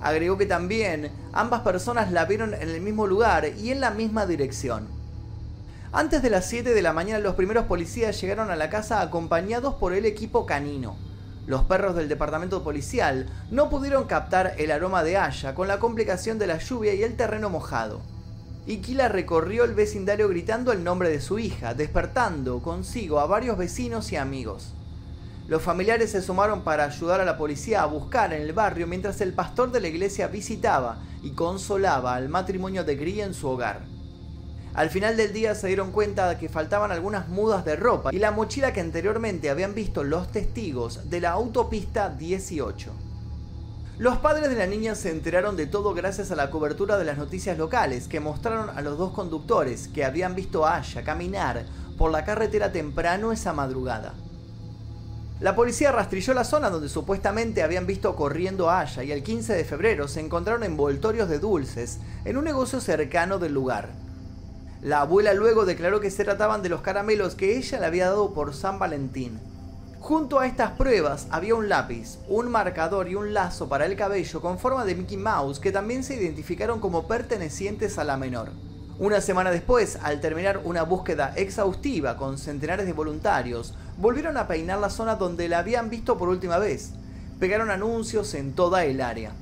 Agregó 0.00 0.36
que 0.36 0.46
también 0.46 1.10
ambas 1.32 1.62
personas 1.62 2.12
la 2.12 2.24
vieron 2.24 2.54
en 2.54 2.68
el 2.68 2.80
mismo 2.80 3.06
lugar 3.06 3.46
y 3.58 3.70
en 3.70 3.80
la 3.80 3.90
misma 3.90 4.26
dirección. 4.26 4.88
Antes 5.92 6.22
de 6.22 6.30
las 6.30 6.46
7 6.46 6.74
de 6.74 6.82
la 6.82 6.92
mañana 6.92 7.20
los 7.20 7.36
primeros 7.36 7.66
policías 7.66 8.20
llegaron 8.20 8.50
a 8.50 8.56
la 8.56 8.68
casa 8.68 9.00
acompañados 9.00 9.76
por 9.76 9.94
el 9.94 10.04
equipo 10.04 10.44
canino. 10.44 10.96
Los 11.46 11.62
perros 11.62 11.96
del 11.96 12.08
departamento 12.08 12.62
policial 12.62 13.26
no 13.50 13.70
pudieron 13.70 14.04
captar 14.04 14.54
el 14.58 14.72
aroma 14.72 15.02
de 15.02 15.16
Aya 15.16 15.54
con 15.54 15.68
la 15.68 15.78
complicación 15.78 16.38
de 16.38 16.48
la 16.48 16.58
lluvia 16.58 16.92
y 16.94 17.02
el 17.02 17.16
terreno 17.16 17.48
mojado. 17.48 18.02
Iquila 18.66 19.08
recorrió 19.08 19.64
el 19.64 19.74
vecindario 19.74 20.28
gritando 20.28 20.72
el 20.72 20.82
nombre 20.82 21.08
de 21.08 21.20
su 21.20 21.38
hija, 21.38 21.72
despertando 21.72 22.60
consigo 22.60 23.20
a 23.20 23.26
varios 23.26 23.56
vecinos 23.56 24.10
y 24.10 24.16
amigos. 24.16 24.75
Los 25.48 25.62
familiares 25.62 26.10
se 26.10 26.22
sumaron 26.22 26.62
para 26.62 26.84
ayudar 26.84 27.20
a 27.20 27.24
la 27.24 27.36
policía 27.36 27.82
a 27.82 27.86
buscar 27.86 28.32
en 28.32 28.42
el 28.42 28.52
barrio 28.52 28.88
mientras 28.88 29.20
el 29.20 29.32
pastor 29.32 29.70
de 29.70 29.80
la 29.80 29.86
iglesia 29.86 30.26
visitaba 30.26 30.98
y 31.22 31.30
consolaba 31.30 32.16
al 32.16 32.28
matrimonio 32.28 32.82
de 32.82 32.96
Grie 32.96 33.22
en 33.22 33.32
su 33.32 33.48
hogar. 33.48 33.82
Al 34.74 34.90
final 34.90 35.16
del 35.16 35.32
día 35.32 35.54
se 35.54 35.68
dieron 35.68 35.92
cuenta 35.92 36.28
de 36.28 36.36
que 36.36 36.48
faltaban 36.48 36.90
algunas 36.90 37.28
mudas 37.28 37.64
de 37.64 37.76
ropa 37.76 38.12
y 38.12 38.18
la 38.18 38.32
mochila 38.32 38.72
que 38.72 38.80
anteriormente 38.80 39.48
habían 39.48 39.72
visto 39.72 40.02
los 40.02 40.32
testigos 40.32 41.08
de 41.08 41.20
la 41.20 41.30
autopista 41.30 42.10
18. 42.10 42.92
Los 43.98 44.18
padres 44.18 44.50
de 44.50 44.56
la 44.56 44.66
niña 44.66 44.96
se 44.96 45.10
enteraron 45.10 45.56
de 45.56 45.66
todo 45.66 45.94
gracias 45.94 46.32
a 46.32 46.36
la 46.36 46.50
cobertura 46.50 46.98
de 46.98 47.04
las 47.04 47.18
noticias 47.18 47.56
locales 47.56 48.08
que 48.08 48.20
mostraron 48.20 48.68
a 48.76 48.82
los 48.82 48.98
dos 48.98 49.12
conductores 49.12 49.88
que 49.88 50.04
habían 50.04 50.34
visto 50.34 50.66
a 50.66 50.76
Aya 50.76 51.04
caminar 51.04 51.64
por 51.96 52.10
la 52.10 52.24
carretera 52.24 52.72
temprano 52.72 53.32
esa 53.32 53.52
madrugada. 53.52 54.12
La 55.38 55.54
policía 55.54 55.92
rastrilló 55.92 56.32
la 56.32 56.44
zona 56.44 56.70
donde 56.70 56.88
supuestamente 56.88 57.62
habían 57.62 57.86
visto 57.86 58.16
corriendo 58.16 58.70
a 58.70 58.80
Aya 58.80 59.04
y 59.04 59.12
el 59.12 59.22
15 59.22 59.52
de 59.52 59.64
febrero 59.66 60.08
se 60.08 60.20
encontraron 60.20 60.64
envoltorios 60.64 61.28
de 61.28 61.38
dulces 61.38 61.98
en 62.24 62.38
un 62.38 62.44
negocio 62.44 62.80
cercano 62.80 63.38
del 63.38 63.52
lugar. 63.52 63.90
La 64.80 65.02
abuela 65.02 65.34
luego 65.34 65.66
declaró 65.66 66.00
que 66.00 66.10
se 66.10 66.24
trataban 66.24 66.62
de 66.62 66.70
los 66.70 66.80
caramelos 66.80 67.34
que 67.34 67.58
ella 67.58 67.78
le 67.78 67.84
había 67.84 68.06
dado 68.06 68.32
por 68.32 68.54
San 68.54 68.78
Valentín. 68.78 69.38
Junto 70.00 70.40
a 70.40 70.46
estas 70.46 70.70
pruebas 70.70 71.26
había 71.30 71.54
un 71.54 71.68
lápiz, 71.68 72.16
un 72.28 72.50
marcador 72.50 73.06
y 73.06 73.14
un 73.14 73.34
lazo 73.34 73.68
para 73.68 73.84
el 73.84 73.94
cabello 73.94 74.40
con 74.40 74.58
forma 74.58 74.86
de 74.86 74.94
Mickey 74.94 75.18
Mouse 75.18 75.60
que 75.60 75.72
también 75.72 76.02
se 76.02 76.16
identificaron 76.16 76.80
como 76.80 77.06
pertenecientes 77.06 77.98
a 77.98 78.04
la 78.04 78.16
menor. 78.16 78.52
Una 78.98 79.20
semana 79.20 79.50
después, 79.50 79.98
al 80.02 80.20
terminar 80.20 80.62
una 80.64 80.82
búsqueda 80.82 81.32
exhaustiva 81.36 82.16
con 82.16 82.38
centenares 82.38 82.86
de 82.86 82.92
voluntarios, 82.92 83.74
volvieron 83.98 84.36
a 84.36 84.46
peinar 84.46 84.78
la 84.78 84.90
zona 84.90 85.16
donde 85.16 85.48
la 85.48 85.58
habían 85.58 85.90
visto 85.90 86.16
por 86.16 86.28
última 86.28 86.58
vez. 86.58 86.92
Pegaron 87.38 87.70
anuncios 87.70 88.32
en 88.34 88.54
toda 88.54 88.84
el 88.84 89.00
área 89.00 89.32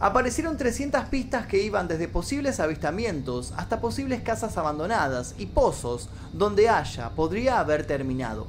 aparecieron 0.00 0.58
300 0.58 1.04
pistas 1.06 1.46
que 1.46 1.62
iban 1.62 1.88
desde 1.88 2.08
posibles 2.08 2.60
avistamientos 2.60 3.54
hasta 3.56 3.80
posibles 3.80 4.20
casas 4.20 4.58
abandonadas 4.58 5.34
y 5.38 5.46
pozos 5.46 6.10
donde 6.34 6.68
Aya 6.68 7.08
podría 7.10 7.58
haber 7.58 7.86
terminado. 7.86 8.46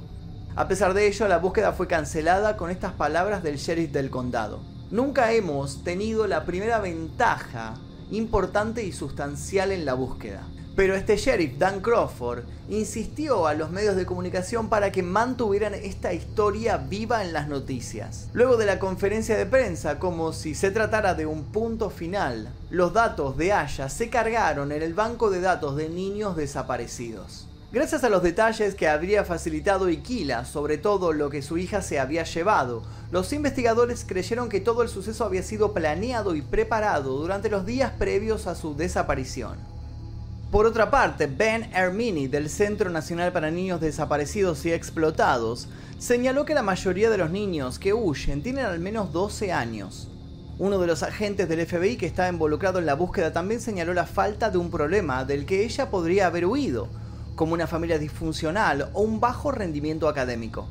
A 0.58 0.68
pesar 0.68 0.94
de 0.94 1.08
ello, 1.08 1.30
la 1.30 1.38
búsqueda 1.38 1.72
fue 1.72 1.88
cancelada 1.88 2.58
con 2.58 2.72
estas 2.72 2.92
palabras 2.92 3.42
del 3.42 3.56
sheriff 3.56 3.92
del 3.92 4.10
condado. 4.10 4.60
Nunca 4.92 5.32
hemos 5.32 5.84
tenido 5.84 6.28
la 6.28 6.44
primera 6.44 6.80
ventaja 6.80 7.76
importante 8.12 8.84
y 8.84 8.92
sustancial 8.92 9.72
en 9.72 9.86
la 9.86 9.94
búsqueda. 9.94 10.44
Pero 10.76 10.94
este 10.94 11.16
sheriff, 11.16 11.58
Dan 11.58 11.80
Crawford, 11.80 12.44
insistió 12.68 13.48
a 13.48 13.54
los 13.54 13.72
medios 13.72 13.96
de 13.96 14.06
comunicación 14.06 14.68
para 14.68 14.92
que 14.92 15.04
mantuvieran 15.04 15.74
esta 15.74 16.12
historia 16.12 16.76
viva 16.78 17.24
en 17.24 17.32
las 17.32 17.48
noticias. 17.48 18.28
Luego 18.34 18.58
de 18.58 18.66
la 18.66 18.78
conferencia 18.78 19.38
de 19.38 19.46
prensa, 19.46 20.00
como 20.00 20.34
si 20.34 20.54
se 20.54 20.72
tratara 20.72 21.14
de 21.14 21.26
un 21.26 21.44
punto 21.46 21.90
final, 21.90 22.50
los 22.70 22.92
datos 22.92 23.38
de 23.38 23.54
Aya 23.54 23.88
se 23.88 24.10
cargaron 24.10 24.74
en 24.74 24.82
el 24.82 24.94
banco 24.94 25.30
de 25.30 25.40
datos 25.40 25.78
de 25.78 25.88
niños 25.88 26.36
desaparecidos. 26.36 27.48
Gracias 27.72 28.04
a 28.04 28.10
los 28.10 28.24
detalles 28.24 28.76
que 28.76 28.88
habría 28.88 29.26
facilitado 29.26 29.90
Iquila 29.90 30.46
sobre 30.46 30.78
todo 30.78 31.12
lo 31.12 31.30
que 31.30 31.42
su 31.42 31.58
hija 31.58 31.82
se 31.82 32.00
había 32.00 32.24
llevado, 32.24 32.84
los 33.12 33.34
investigadores 33.34 34.06
creyeron 34.08 34.50
que 34.50 34.62
todo 34.62 34.82
el 34.82 34.90
suceso 34.90 35.26
había 35.26 35.44
sido 35.44 35.74
planeado 35.74 36.36
y 36.36 36.42
preparado 36.42 37.18
durante 37.18 37.50
los 37.50 37.66
días 37.66 37.92
previos 37.98 38.48
a 38.48 38.56
su 38.56 38.76
desaparición. 38.76 39.58
Por 40.52 40.68
otra 40.68 40.90
parte, 40.90 41.28
Ben 41.28 41.70
Ermini 41.74 42.28
del 42.28 42.50
Centro 42.50 42.90
Nacional 42.90 43.34
para 43.34 43.52
Niños 43.52 43.82
Desaparecidos 43.82 44.66
y 44.66 44.72
Explotados 44.72 45.68
señaló 45.98 46.46
que 46.46 46.54
la 46.54 46.62
mayoría 46.62 47.10
de 47.10 47.18
los 47.18 47.32
niños 47.32 47.80
que 47.80 47.94
huyen 47.94 48.42
tienen 48.42 48.66
al 48.66 48.80
menos 48.80 49.12
12 49.12 49.52
años. 49.52 50.08
Uno 50.58 50.78
de 50.80 50.88
los 50.88 51.04
agentes 51.04 51.50
del 51.50 51.66
FBI 51.66 51.98
que 51.98 52.06
estaba 52.06 52.30
involucrado 52.30 52.80
en 52.80 52.86
la 52.86 52.94
búsqueda 52.94 53.34
también 53.34 53.60
señaló 53.60 53.94
la 53.94 54.06
falta 54.06 54.50
de 54.50 54.58
un 54.58 54.72
problema 54.72 55.26
del 55.26 55.46
que 55.46 55.66
ella 55.66 55.90
podría 55.90 56.28
haber 56.28 56.46
huido, 56.46 56.88
como 57.36 57.54
una 57.54 57.68
familia 57.68 58.00
disfuncional 58.00 58.90
o 58.94 59.02
un 59.02 59.20
bajo 59.20 59.52
rendimiento 59.52 60.08
académico. 60.08 60.68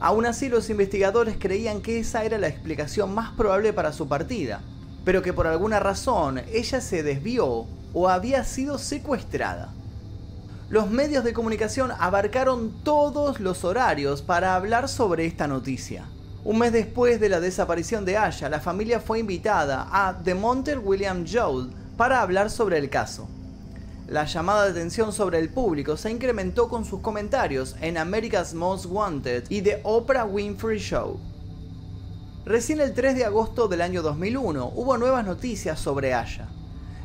Aún 0.00 0.24
así, 0.24 0.48
los 0.48 0.70
investigadores 0.70 1.36
creían 1.38 1.82
que 1.82 1.98
esa 1.98 2.24
era 2.24 2.38
la 2.38 2.48
explicación 2.48 3.14
más 3.14 3.32
probable 3.32 3.72
para 3.72 3.92
su 3.92 4.08
partida, 4.08 4.62
pero 5.04 5.22
que 5.22 5.32
por 5.32 5.46
alguna 5.46 5.80
razón 5.80 6.40
ella 6.52 6.80
se 6.80 7.02
desvió 7.02 7.66
o 7.92 8.08
había 8.08 8.44
sido 8.44 8.78
secuestrada. 8.78 9.72
Los 10.70 10.88
medios 10.88 11.24
de 11.24 11.32
comunicación 11.32 11.90
abarcaron 11.98 12.72
todos 12.84 13.40
los 13.40 13.64
horarios 13.64 14.22
para 14.22 14.54
hablar 14.54 14.88
sobre 14.88 15.26
esta 15.26 15.48
noticia. 15.48 16.04
Un 16.44 16.58
mes 16.58 16.72
después 16.72 17.20
de 17.20 17.28
la 17.28 17.40
desaparición 17.40 18.04
de 18.04 18.16
Aya, 18.16 18.48
la 18.48 18.60
familia 18.60 19.00
fue 19.00 19.18
invitada 19.18 19.88
a 19.90 20.16
The 20.22 20.34
Monter 20.34 20.78
William 20.78 21.26
Joel 21.30 21.70
para 21.96 22.22
hablar 22.22 22.48
sobre 22.48 22.78
el 22.78 22.88
caso. 22.88 23.28
La 24.10 24.26
llamada 24.26 24.64
de 24.64 24.72
atención 24.72 25.14
sobre 25.14 25.38
el 25.38 25.48
público 25.48 25.96
se 25.96 26.10
incrementó 26.10 26.68
con 26.68 26.84
sus 26.84 27.00
comentarios 27.00 27.76
en 27.80 27.96
America's 27.96 28.52
Most 28.52 28.84
Wanted 28.84 29.44
y 29.48 29.62
The 29.62 29.80
Oprah 29.84 30.26
Winfrey 30.26 30.78
Show. 30.78 31.18
Recién 32.44 32.82
el 32.82 32.92
3 32.92 33.14
de 33.14 33.24
agosto 33.24 33.68
del 33.68 33.80
año 33.80 34.02
2001 34.02 34.72
hubo 34.74 34.98
nuevas 34.98 35.24
noticias 35.24 35.80
sobre 35.80 36.12
Aya 36.12 36.48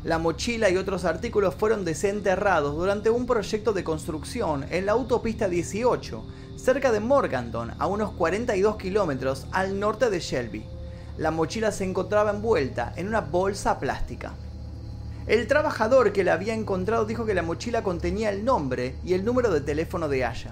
la 0.05 0.19
mochila 0.19 0.69
y 0.69 0.77
otros 0.77 1.03
artículos 1.03 1.55
fueron 1.55 1.83
desenterrados 1.83 2.75
durante 2.75 3.09
un 3.09 3.25
proyecto 3.25 3.73
de 3.73 3.83
construcción 3.83 4.63
en 4.69 4.85
la 4.85 4.91
autopista 4.91 5.49
18, 5.49 6.23
cerca 6.57 6.91
de 6.91 6.99
Morganton, 6.99 7.73
a 7.79 7.87
unos 7.87 8.11
42 8.11 8.75
kilómetros 8.75 9.47
al 9.51 9.79
norte 9.79 10.11
de 10.11 10.19
Shelby. 10.19 10.63
La 11.17 11.31
mochila 11.31 11.71
se 11.71 11.85
encontraba 11.85 12.29
envuelta 12.29 12.93
en 12.95 13.07
una 13.07 13.21
bolsa 13.21 13.79
plástica. 13.79 14.35
El 15.27 15.47
trabajador 15.47 16.13
que 16.13 16.23
la 16.23 16.33
había 16.33 16.53
encontrado 16.53 17.05
dijo 17.05 17.25
que 17.25 17.33
la 17.33 17.41
mochila 17.41 17.81
contenía 17.81 18.29
el 18.29 18.45
nombre 18.45 18.95
y 19.03 19.13
el 19.13 19.25
número 19.25 19.51
de 19.51 19.59
teléfono 19.59 20.07
de 20.07 20.23
Aya. 20.23 20.51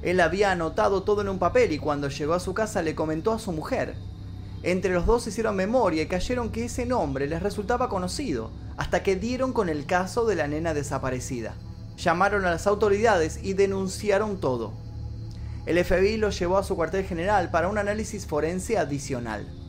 Él 0.00 0.20
había 0.20 0.50
anotado 0.50 1.02
todo 1.02 1.20
en 1.20 1.28
un 1.28 1.38
papel 1.38 1.70
y 1.72 1.78
cuando 1.78 2.08
llegó 2.08 2.32
a 2.32 2.40
su 2.40 2.54
casa 2.54 2.80
le 2.80 2.94
comentó 2.94 3.32
a 3.32 3.38
su 3.38 3.52
mujer. 3.52 3.96
Entre 4.62 4.94
los 4.94 5.04
dos 5.04 5.26
hicieron 5.26 5.54
memoria 5.54 6.02
y 6.02 6.06
cayeron 6.06 6.50
que 6.50 6.64
ese 6.64 6.86
nombre 6.86 7.26
les 7.26 7.42
resultaba 7.42 7.90
conocido, 7.90 8.50
hasta 8.78 9.02
que 9.02 9.16
dieron 9.16 9.52
con 9.52 9.68
el 9.68 9.84
caso 9.84 10.24
de 10.24 10.36
la 10.36 10.48
nena 10.48 10.72
desaparecida. 10.72 11.54
Llamaron 11.98 12.46
a 12.46 12.50
las 12.50 12.66
autoridades 12.66 13.40
y 13.42 13.52
denunciaron 13.52 14.40
todo. 14.40 14.72
El 15.66 15.82
FBI 15.84 16.16
lo 16.16 16.30
llevó 16.30 16.56
a 16.56 16.64
su 16.64 16.74
cuartel 16.74 17.04
general 17.04 17.50
para 17.50 17.68
un 17.68 17.76
análisis 17.76 18.26
forense 18.26 18.78
adicional. 18.78 19.59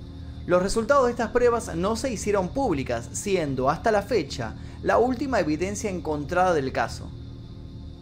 Los 0.47 0.63
resultados 0.63 1.05
de 1.05 1.11
estas 1.11 1.29
pruebas 1.29 1.75
no 1.75 1.95
se 1.95 2.11
hicieron 2.11 2.49
públicas, 2.49 3.09
siendo 3.13 3.69
hasta 3.69 3.91
la 3.91 4.01
fecha 4.01 4.55
la 4.81 4.97
última 4.97 5.39
evidencia 5.39 5.89
encontrada 5.89 6.53
del 6.53 6.71
caso. 6.71 7.11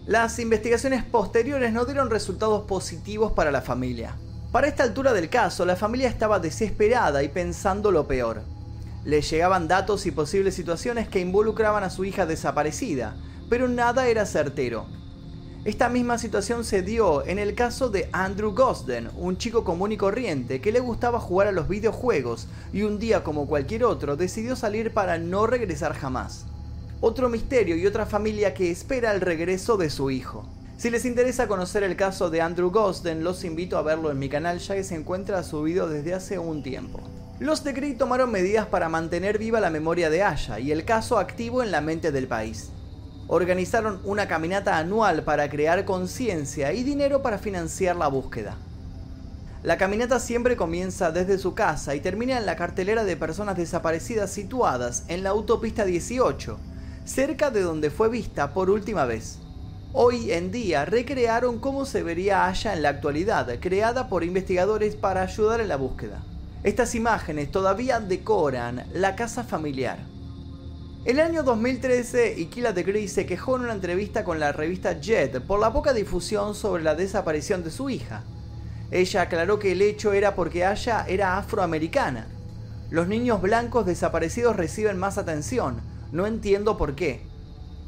Las 0.05 0.39
investigaciones 0.39 1.03
posteriores 1.03 1.73
no 1.73 1.85
dieron 1.85 2.09
resultados 2.09 2.63
positivos 2.63 3.33
para 3.33 3.51
la 3.51 3.61
familia. 3.61 4.15
Para 4.51 4.67
esta 4.67 4.83
altura 4.83 5.13
del 5.13 5.29
caso, 5.29 5.65
la 5.65 5.75
familia 5.75 6.07
estaba 6.07 6.39
desesperada 6.39 7.21
y 7.21 7.27
pensando 7.27 7.91
lo 7.91 8.07
peor. 8.07 8.41
Le 9.03 9.21
llegaban 9.21 9.67
datos 9.67 10.05
y 10.05 10.11
posibles 10.11 10.55
situaciones 10.55 11.07
que 11.07 11.19
involucraban 11.19 11.83
a 11.83 11.89
su 11.89 12.05
hija 12.05 12.25
desaparecida, 12.25 13.15
pero 13.49 13.67
nada 13.67 14.07
era 14.07 14.25
certero. 14.25 14.87
Esta 15.65 15.89
misma 15.89 16.17
situación 16.17 16.63
se 16.63 16.81
dio 16.83 17.25
en 17.27 17.37
el 17.37 17.53
caso 17.53 17.89
de 17.89 18.07
Andrew 18.13 18.53
Gosden, 18.53 19.09
un 19.17 19.37
chico 19.37 19.65
común 19.65 19.91
y 19.91 19.97
corriente 19.97 20.61
que 20.61 20.71
le 20.71 20.79
gustaba 20.79 21.19
jugar 21.19 21.47
a 21.47 21.51
los 21.51 21.67
videojuegos 21.67 22.47
y 22.71 22.83
un 22.83 22.97
día 22.97 23.25
como 23.25 23.45
cualquier 23.45 23.83
otro 23.83 24.15
decidió 24.15 24.55
salir 24.55 24.93
para 24.93 25.17
no 25.17 25.47
regresar 25.47 25.93
jamás. 25.93 26.45
Otro 27.01 27.27
misterio 27.27 27.75
y 27.75 27.85
otra 27.85 28.05
familia 28.05 28.53
que 28.53 28.71
espera 28.71 29.11
el 29.11 29.19
regreso 29.19 29.75
de 29.75 29.89
su 29.89 30.11
hijo. 30.11 30.47
Si 30.77 30.89
les 30.89 31.03
interesa 31.03 31.49
conocer 31.49 31.83
el 31.83 31.97
caso 31.97 32.29
de 32.29 32.41
Andrew 32.41 32.71
Gosden, 32.71 33.25
los 33.25 33.43
invito 33.43 33.77
a 33.77 33.81
verlo 33.81 34.11
en 34.11 34.19
mi 34.19 34.29
canal 34.29 34.59
ya 34.59 34.75
que 34.75 34.85
se 34.85 34.95
encuentra 34.95 35.43
subido 35.43 35.89
desde 35.89 36.13
hace 36.13 36.39
un 36.39 36.63
tiempo. 36.63 37.01
Los 37.41 37.65
de 37.65 37.73
Grey 37.73 37.95
tomaron 37.95 38.31
medidas 38.31 38.67
para 38.67 38.87
mantener 38.87 39.37
viva 39.37 39.59
la 39.59 39.69
memoria 39.69 40.09
de 40.09 40.23
Aya 40.23 40.57
y 40.57 40.71
el 40.71 40.85
caso 40.85 41.17
activo 41.17 41.61
en 41.63 41.71
la 41.71 41.81
mente 41.81 42.13
del 42.13 42.27
país. 42.27 42.69
Organizaron 43.31 44.01
una 44.05 44.27
caminata 44.27 44.79
anual 44.79 45.21
para 45.21 45.47
crear 45.51 45.85
conciencia 45.85 46.73
y 46.73 46.83
dinero 46.83 47.21
para 47.21 47.37
financiar 47.37 47.95
la 47.95 48.07
búsqueda. 48.07 48.57
La 49.61 49.77
caminata 49.77 50.19
siempre 50.19 50.57
comienza 50.57 51.11
desde 51.11 51.37
su 51.37 51.53
casa 51.53 51.93
y 51.93 51.99
termina 51.99 52.39
en 52.39 52.47
la 52.47 52.55
cartelera 52.55 53.03
de 53.03 53.15
personas 53.15 53.55
desaparecidas 53.55 54.31
situadas 54.31 55.03
en 55.09 55.21
la 55.21 55.29
autopista 55.29 55.85
18, 55.85 56.57
cerca 57.05 57.51
de 57.51 57.61
donde 57.61 57.91
fue 57.91 58.09
vista 58.09 58.51
por 58.51 58.71
última 58.71 59.05
vez. 59.05 59.37
Hoy 59.93 60.31
en 60.31 60.51
día 60.51 60.85
recrearon 60.85 61.59
cómo 61.59 61.85
se 61.85 62.01
vería 62.01 62.47
Aya 62.47 62.73
en 62.73 62.81
la 62.81 62.89
actualidad, 62.89 63.59
creada 63.59 64.09
por 64.09 64.23
investigadores 64.23 64.95
para 64.95 65.21
ayudar 65.21 65.61
en 65.61 65.67
la 65.67 65.75
búsqueda. 65.75 66.23
Estas 66.63 66.95
imágenes 66.95 67.51
todavía 67.51 67.99
decoran 67.99 68.85
la 68.91 69.15
casa 69.15 69.43
familiar. 69.43 69.99
El 71.05 71.21
año 71.21 71.43
2013, 71.43 72.35
Ikila 72.39 72.73
de 72.73 73.07
se 73.07 73.25
quejó 73.25 73.55
en 73.55 73.63
una 73.63 73.73
entrevista 73.73 74.25
con 74.25 74.37
la 74.37 74.51
revista 74.51 74.99
Jet 74.99 75.39
por 75.39 75.61
la 75.61 75.71
poca 75.71 75.93
difusión 75.93 76.53
sobre 76.53 76.83
la 76.83 76.93
desaparición 76.93 77.63
de 77.63 77.71
su 77.71 77.89
hija. 77.89 78.25
Ella 78.91 79.21
aclaró 79.21 79.59
que 79.59 79.71
el 79.71 79.81
hecho 79.81 80.11
era 80.11 80.35
porque 80.35 80.65
Aya 80.65 81.05
era 81.07 81.37
afroamericana. 81.37 82.27
Los 82.89 83.07
niños 83.07 83.41
blancos 83.41 83.85
desaparecidos 83.85 84.57
reciben 84.57 84.97
más 84.97 85.17
atención, 85.17 85.79
no 86.11 86.27
entiendo 86.27 86.77
por 86.77 86.95
qué. 86.95 87.21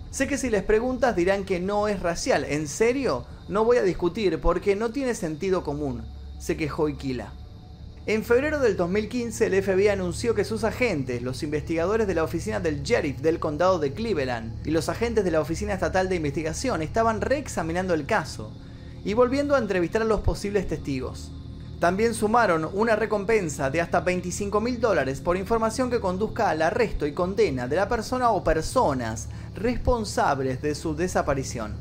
Sé 0.09 0.27
que 0.27 0.37
si 0.37 0.49
les 0.49 0.63
preguntas 0.63 1.13
dirán 1.13 1.43
que 1.43 1.59
no 1.59 1.89
es 1.89 1.99
racial, 1.99 2.45
¿en 2.45 2.65
serio? 2.65 3.25
No 3.49 3.65
voy 3.65 3.75
a 3.75 3.83
discutir 3.83 4.39
porque 4.39 4.77
no 4.77 4.91
tiene 4.91 5.15
sentido 5.15 5.65
común, 5.65 6.05
se 6.39 6.55
quejó 6.55 6.85
Ikila. 6.85 7.40
En 8.07 8.23
febrero 8.23 8.57
del 8.57 8.77
2015, 8.77 9.45
el 9.45 9.61
FBI 9.61 9.89
anunció 9.89 10.33
que 10.33 10.43
sus 10.43 10.63
agentes, 10.63 11.21
los 11.21 11.43
investigadores 11.43 12.07
de 12.07 12.15
la 12.15 12.23
oficina 12.23 12.59
del 12.59 12.81
sheriff 12.81 13.19
del 13.19 13.37
condado 13.37 13.77
de 13.77 13.93
Cleveland 13.93 14.65
y 14.65 14.71
los 14.71 14.89
agentes 14.89 15.23
de 15.23 15.29
la 15.29 15.39
Oficina 15.39 15.75
Estatal 15.75 16.09
de 16.09 16.15
Investigación 16.15 16.81
estaban 16.81 17.21
reexaminando 17.21 17.93
el 17.93 18.07
caso 18.07 18.51
y 19.05 19.13
volviendo 19.13 19.53
a 19.53 19.59
entrevistar 19.59 20.01
a 20.01 20.05
los 20.05 20.21
posibles 20.21 20.67
testigos. 20.67 21.31
También 21.79 22.15
sumaron 22.15 22.67
una 22.73 22.95
recompensa 22.95 23.69
de 23.69 23.81
hasta 23.81 23.99
25 23.99 24.59
mil 24.61 24.81
dólares 24.81 25.21
por 25.21 25.37
información 25.37 25.91
que 25.91 25.99
conduzca 25.99 26.49
al 26.49 26.63
arresto 26.63 27.05
y 27.05 27.13
condena 27.13 27.67
de 27.67 27.75
la 27.75 27.87
persona 27.87 28.31
o 28.31 28.43
personas 28.43 29.27
responsables 29.53 30.59
de 30.63 30.73
su 30.73 30.95
desaparición. 30.95 31.75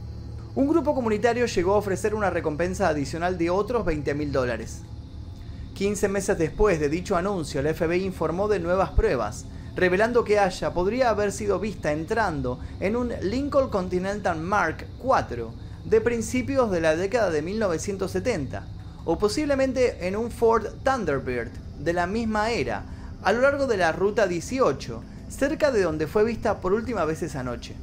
Un 0.55 0.69
grupo 0.69 0.95
comunitario 0.95 1.47
llegó 1.47 1.73
a 1.73 1.79
ofrecer 1.79 2.15
una 2.15 2.29
recompensa 2.29 2.89
adicional 2.89 3.39
de 3.39 3.49
otros 3.49 3.87
20 3.87 4.13
mil 4.15 4.33
dólares. 4.33 4.83
15 5.81 6.09
meses 6.09 6.37
después 6.37 6.79
de 6.79 6.91
dicho 6.91 7.17
anuncio, 7.17 7.59
el 7.59 7.75
FBI 7.75 8.05
informó 8.05 8.49
de 8.49 8.61
nuevas 8.61 8.91
pruebas, 8.91 9.47
revelando 9.75 10.25
que 10.25 10.39
Aya 10.39 10.75
podría 10.75 11.09
haber 11.09 11.33
sido 11.33 11.59
vista 11.59 11.91
entrando 11.91 12.61
en 12.81 12.97
un 12.97 13.15
Lincoln 13.23 13.71
Continental 13.71 14.39
Mark 14.39 14.87
IV 15.03 15.47
de 15.87 16.03
principios 16.03 16.71
de 16.71 16.83
la 16.83 16.97
década 16.97 17.31
de 17.31 17.41
1970, 17.41 18.63
o 19.07 19.17
posiblemente 19.17 20.07
en 20.07 20.17
un 20.17 20.31
Ford 20.31 20.67
Thunderbird 20.85 21.49
de 21.79 21.95
la 21.95 22.07
misma 22.07 22.51
era, 22.51 22.85
a 23.23 23.33
lo 23.33 23.41
largo 23.41 23.67
de 23.67 23.79
la 23.79 23.91
Ruta 23.93 24.27
18, 24.27 25.03
cerca 25.31 25.71
de 25.71 25.81
donde 25.81 26.07
fue 26.07 26.25
vista 26.25 26.61
por 26.61 26.75
última 26.75 27.07
vez 27.07 27.23
esa 27.23 27.43
noche. 27.43 27.75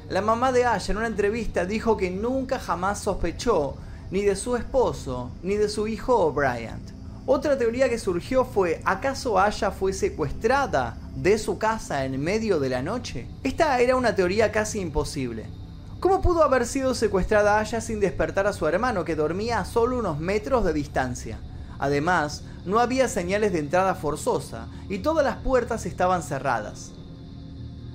La 0.09 0.21
mamá 0.21 0.51
de 0.51 0.65
Aya 0.65 0.91
en 0.91 0.97
una 0.97 1.05
entrevista 1.05 1.63
dijo 1.63 1.95
que 1.95 2.09
nunca 2.09 2.57
jamás 2.57 2.97
sospechó 2.97 3.75
ni 4.09 4.23
de 4.23 4.35
su 4.35 4.55
esposo 4.55 5.29
ni 5.43 5.57
de 5.57 5.69
su 5.69 5.87
hijo 5.87 6.17
O'Brien. 6.17 6.81
Otra 7.27 7.59
teoría 7.59 7.87
que 7.87 7.99
surgió 7.99 8.45
fue, 8.45 8.81
¿acaso 8.83 9.39
Aya 9.39 9.69
fue 9.69 9.93
secuestrada 9.93 10.97
de 11.15 11.37
su 11.37 11.59
casa 11.59 12.03
en 12.03 12.19
medio 12.19 12.59
de 12.59 12.69
la 12.69 12.81
noche? 12.81 13.27
Esta 13.43 13.79
era 13.79 13.95
una 13.95 14.15
teoría 14.15 14.51
casi 14.51 14.79
imposible. 14.79 15.45
¿Cómo 16.05 16.21
pudo 16.21 16.43
haber 16.43 16.67
sido 16.67 16.93
secuestrada 16.93 17.57
Aya 17.57 17.81
sin 17.81 17.99
despertar 17.99 18.45
a 18.45 18.53
su 18.53 18.67
hermano 18.67 19.03
que 19.03 19.15
dormía 19.15 19.59
a 19.59 19.65
solo 19.65 19.97
unos 19.97 20.19
metros 20.19 20.63
de 20.63 20.71
distancia? 20.71 21.39
Además, 21.79 22.43
no 22.63 22.79
había 22.79 23.07
señales 23.07 23.51
de 23.51 23.57
entrada 23.57 23.95
forzosa 23.95 24.67
y 24.87 24.99
todas 24.99 25.25
las 25.25 25.37
puertas 25.37 25.87
estaban 25.87 26.21
cerradas. 26.21 26.91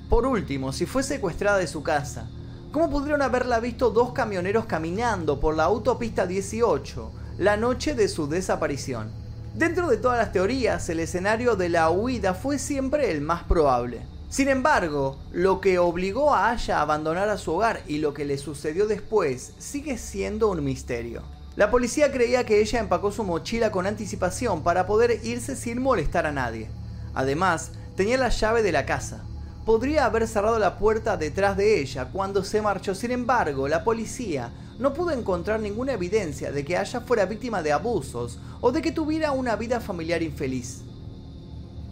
Por 0.08 0.26
último, 0.26 0.72
si 0.72 0.86
fue 0.86 1.04
secuestrada 1.04 1.58
de 1.58 1.68
su 1.68 1.84
casa, 1.84 2.28
¿cómo 2.72 2.90
pudieron 2.90 3.22
haberla 3.22 3.60
visto 3.60 3.90
dos 3.90 4.12
camioneros 4.12 4.64
caminando 4.64 5.38
por 5.38 5.54
la 5.54 5.62
autopista 5.62 6.26
18 6.26 7.12
la 7.38 7.56
noche 7.56 7.94
de 7.94 8.08
su 8.08 8.26
desaparición? 8.26 9.12
Dentro 9.54 9.86
de 9.86 9.98
todas 9.98 10.18
las 10.18 10.32
teorías, 10.32 10.88
el 10.88 10.98
escenario 10.98 11.54
de 11.54 11.68
la 11.68 11.90
huida 11.90 12.34
fue 12.34 12.58
siempre 12.58 13.12
el 13.12 13.20
más 13.20 13.44
probable. 13.44 14.02
Sin 14.30 14.46
embargo, 14.46 15.18
lo 15.32 15.60
que 15.60 15.80
obligó 15.80 16.32
a 16.32 16.50
Aya 16.50 16.78
a 16.78 16.82
abandonar 16.82 17.28
a 17.28 17.36
su 17.36 17.52
hogar 17.52 17.82
y 17.88 17.98
lo 17.98 18.14
que 18.14 18.24
le 18.24 18.38
sucedió 18.38 18.86
después 18.86 19.54
sigue 19.58 19.98
siendo 19.98 20.48
un 20.48 20.62
misterio. 20.62 21.22
La 21.56 21.68
policía 21.68 22.12
creía 22.12 22.46
que 22.46 22.60
ella 22.60 22.78
empacó 22.78 23.10
su 23.10 23.24
mochila 23.24 23.72
con 23.72 23.88
anticipación 23.88 24.62
para 24.62 24.86
poder 24.86 25.18
irse 25.24 25.56
sin 25.56 25.82
molestar 25.82 26.26
a 26.26 26.32
nadie. 26.32 26.70
Además, 27.12 27.72
tenía 27.96 28.18
la 28.18 28.28
llave 28.28 28.62
de 28.62 28.70
la 28.70 28.86
casa. 28.86 29.24
Podría 29.66 30.04
haber 30.04 30.28
cerrado 30.28 30.60
la 30.60 30.78
puerta 30.78 31.16
detrás 31.16 31.56
de 31.56 31.80
ella 31.80 32.10
cuando 32.12 32.44
se 32.44 32.62
marchó. 32.62 32.94
Sin 32.94 33.10
embargo, 33.10 33.66
la 33.66 33.82
policía 33.82 34.52
no 34.78 34.94
pudo 34.94 35.10
encontrar 35.10 35.58
ninguna 35.58 35.94
evidencia 35.94 36.52
de 36.52 36.64
que 36.64 36.76
Aya 36.76 37.00
fuera 37.00 37.26
víctima 37.26 37.64
de 37.64 37.72
abusos 37.72 38.38
o 38.60 38.70
de 38.70 38.80
que 38.80 38.92
tuviera 38.92 39.32
una 39.32 39.56
vida 39.56 39.80
familiar 39.80 40.22
infeliz. 40.22 40.84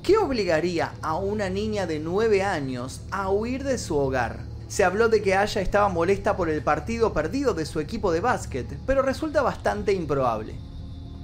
¿Qué 0.02 0.16
obligaría 0.16 0.94
a 1.02 1.16
una 1.16 1.50
niña 1.50 1.86
de 1.86 1.98
9 1.98 2.42
años 2.42 3.02
a 3.10 3.30
huir 3.30 3.64
de 3.64 3.76
su 3.76 3.96
hogar? 3.96 4.40
Se 4.66 4.84
habló 4.84 5.08
de 5.08 5.20
que 5.22 5.34
Aya 5.34 5.60
estaba 5.60 5.88
molesta 5.88 6.36
por 6.36 6.48
el 6.48 6.62
partido 6.62 7.12
perdido 7.12 7.52
de 7.52 7.66
su 7.66 7.80
equipo 7.80 8.10
de 8.10 8.20
básquet, 8.20 8.66
pero 8.86 9.02
resulta 9.02 9.42
bastante 9.42 9.92
improbable. 9.92 10.54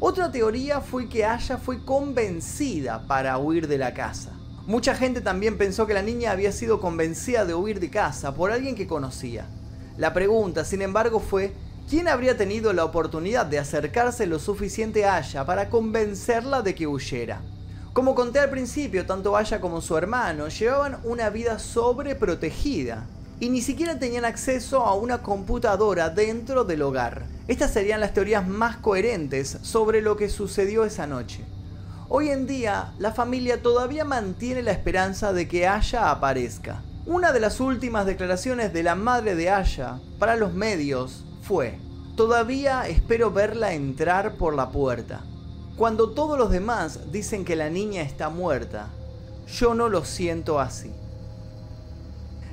Otra 0.00 0.30
teoría 0.30 0.80
fue 0.80 1.08
que 1.08 1.24
Aya 1.24 1.56
fue 1.56 1.84
convencida 1.84 3.06
para 3.06 3.38
huir 3.38 3.68
de 3.68 3.78
la 3.78 3.94
casa. 3.94 4.32
Mucha 4.66 4.94
gente 4.94 5.20
también 5.20 5.56
pensó 5.56 5.86
que 5.86 5.94
la 5.94 6.02
niña 6.02 6.32
había 6.32 6.52
sido 6.52 6.80
convencida 6.80 7.44
de 7.44 7.54
huir 7.54 7.80
de 7.80 7.90
casa 7.90 8.34
por 8.34 8.50
alguien 8.50 8.74
que 8.74 8.86
conocía. 8.86 9.46
La 9.96 10.12
pregunta, 10.12 10.64
sin 10.64 10.82
embargo, 10.82 11.20
fue 11.20 11.54
¿quién 11.88 12.08
habría 12.08 12.36
tenido 12.36 12.72
la 12.72 12.84
oportunidad 12.84 13.46
de 13.46 13.58
acercarse 13.58 14.26
lo 14.26 14.38
suficiente 14.38 15.04
a 15.04 15.16
Aya 15.16 15.46
para 15.46 15.70
convencerla 15.70 16.60
de 16.60 16.74
que 16.74 16.86
huyera? 16.86 17.40
Como 17.94 18.16
conté 18.16 18.40
al 18.40 18.50
principio, 18.50 19.06
tanto 19.06 19.36
Aya 19.36 19.60
como 19.60 19.80
su 19.80 19.96
hermano 19.96 20.48
llevaban 20.48 20.98
una 21.04 21.30
vida 21.30 21.60
sobreprotegida. 21.60 23.06
y 23.40 23.50
ni 23.50 23.60
siquiera 23.62 23.98
tenían 23.98 24.24
acceso 24.24 24.82
a 24.82 24.94
una 24.94 25.22
computadora 25.22 26.08
dentro 26.08 26.64
del 26.64 26.82
hogar. 26.82 27.26
Estas 27.46 27.72
serían 27.72 28.00
las 28.00 28.12
teorías 28.14 28.46
más 28.46 28.76
coherentes 28.78 29.58
sobre 29.62 30.02
lo 30.02 30.16
que 30.16 30.28
sucedió 30.28 30.84
esa 30.84 31.06
noche. 31.06 31.44
Hoy 32.08 32.30
en 32.30 32.46
día, 32.46 32.94
la 32.98 33.12
familia 33.12 33.60
todavía 33.62 34.04
mantiene 34.04 34.62
la 34.62 34.72
esperanza 34.72 35.32
de 35.32 35.46
que 35.46 35.68
Aya 35.68 36.10
aparezca. 36.10 36.82
Una 37.06 37.32
de 37.32 37.40
las 37.40 37.60
últimas 37.60 38.06
declaraciones 38.06 38.72
de 38.72 38.82
la 38.82 38.94
madre 38.94 39.34
de 39.34 39.50
Aya 39.50 40.00
para 40.18 40.36
los 40.36 40.54
medios 40.54 41.24
fue, 41.42 41.78
todavía 42.16 42.88
espero 42.88 43.30
verla 43.30 43.72
entrar 43.72 44.36
por 44.36 44.54
la 44.54 44.70
puerta. 44.70 45.22
Cuando 45.76 46.10
todos 46.10 46.38
los 46.38 46.50
demás 46.52 47.10
dicen 47.10 47.44
que 47.44 47.56
la 47.56 47.68
niña 47.68 48.02
está 48.02 48.28
muerta, 48.28 48.90
yo 49.48 49.74
no 49.74 49.88
lo 49.88 50.04
siento 50.04 50.60
así. 50.60 50.92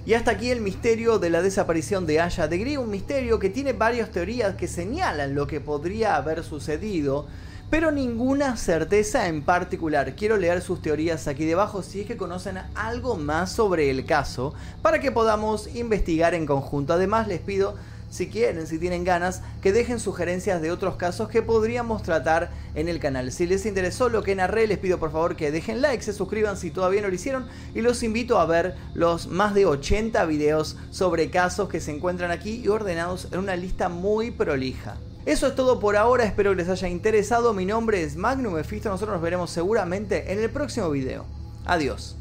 Y 0.07 0.15
hasta 0.15 0.31
aquí 0.31 0.49
el 0.49 0.62
misterio 0.62 1.19
de 1.19 1.29
la 1.29 1.43
desaparición 1.43 2.07
de 2.07 2.19
Aya 2.19 2.47
de 2.47 2.57
Grey, 2.57 2.77
un 2.77 2.89
misterio 2.89 3.38
que 3.38 3.51
tiene 3.51 3.73
varias 3.73 4.10
teorías 4.10 4.55
que 4.55 4.67
señalan 4.67 5.36
lo 5.36 5.45
que 5.45 5.62
podría 5.62 6.15
haber 6.15 6.43
sucedido, 6.43 7.27
pero 7.69 7.91
ninguna 7.91 8.57
certeza 8.57 9.27
en 9.27 9.43
particular. 9.43 10.15
Quiero 10.15 10.38
leer 10.38 10.63
sus 10.63 10.81
teorías 10.81 11.27
aquí 11.27 11.45
debajo 11.45 11.84
si 11.84 12.01
es 12.01 12.07
que 12.07 12.17
conocen 12.17 12.57
algo 12.73 13.17
más 13.17 13.51
sobre 13.51 13.91
el 13.91 14.07
caso, 14.07 14.55
para 14.81 14.99
que 14.99 15.12
podamos 15.12 15.73
investigar 15.75 16.34
en 16.34 16.47
conjunto. 16.47 16.93
Además 16.93 17.27
les 17.27 17.39
pido 17.39 17.75
si 18.12 18.28
quieren, 18.28 18.67
si 18.67 18.78
tienen 18.78 19.04
ganas, 19.04 19.41
que 19.62 19.71
dejen 19.71 20.00
sugerencias 20.00 20.62
de 20.62 20.69
otros 20.69 20.97
casos 20.97 21.30
que 21.30 21.41
podríamos 21.41 22.04
tratar 22.04 22.52
en 22.76 22.89
el 22.89 23.00
canal. 23.00 23.32
Si 23.32 23.47
les 23.47 23.65
interesó 23.65 24.10
lo 24.10 24.21
que 24.21 24.36
narré, 24.36 24.67
les 24.67 24.78
pido 24.78 25.00
por 25.00 25.12
favor 25.12 25.36
que 25.36 25.52
dejen 25.52 25.82
like, 25.82 26.04
se 26.04 26.13
suscriban 26.13 26.58
si 26.58 26.69
todavía 26.69 27.02
no 27.02 27.08
lo 27.08 27.15
hicieron 27.15 27.47
y 27.74 27.82
los 27.82 28.04
invito 28.04 28.38
a 28.38 28.45
ver 28.45 28.76
los 28.93 29.28
más 29.28 29.56
de 29.56 29.65
80 29.65 30.24
videos 30.26 30.78
sobre 30.91 31.32
casos 31.32 31.69
que 31.69 31.80
se 31.80 31.91
encuentran 31.91 32.30
aquí 32.30 32.62
y 32.63 32.67
ordenados 32.67 33.30
en 33.32 33.39
una 33.39 33.56
lista 33.56 33.89
muy 33.89 34.30
prolija. 34.30 34.97
Eso 35.26 35.47
es 35.47 35.56
todo 35.56 35.80
por 35.80 35.95
ahora, 35.95 36.26
espero 36.26 36.52
que 36.52 36.58
les 36.58 36.69
haya 36.69 36.89
interesado. 36.89 37.54
Mi 37.54 37.65
nombre 37.65 38.04
es 38.04 38.15
Magnum 38.15 38.56
Mephisto, 38.56 38.89
nosotros 38.89 39.15
nos 39.15 39.24
veremos 39.24 39.52
seguramente 39.52 40.32
en 40.32 40.39
el 40.39 40.50
próximo 40.50 40.89
video. 40.89 41.26
Adiós. 41.65 42.20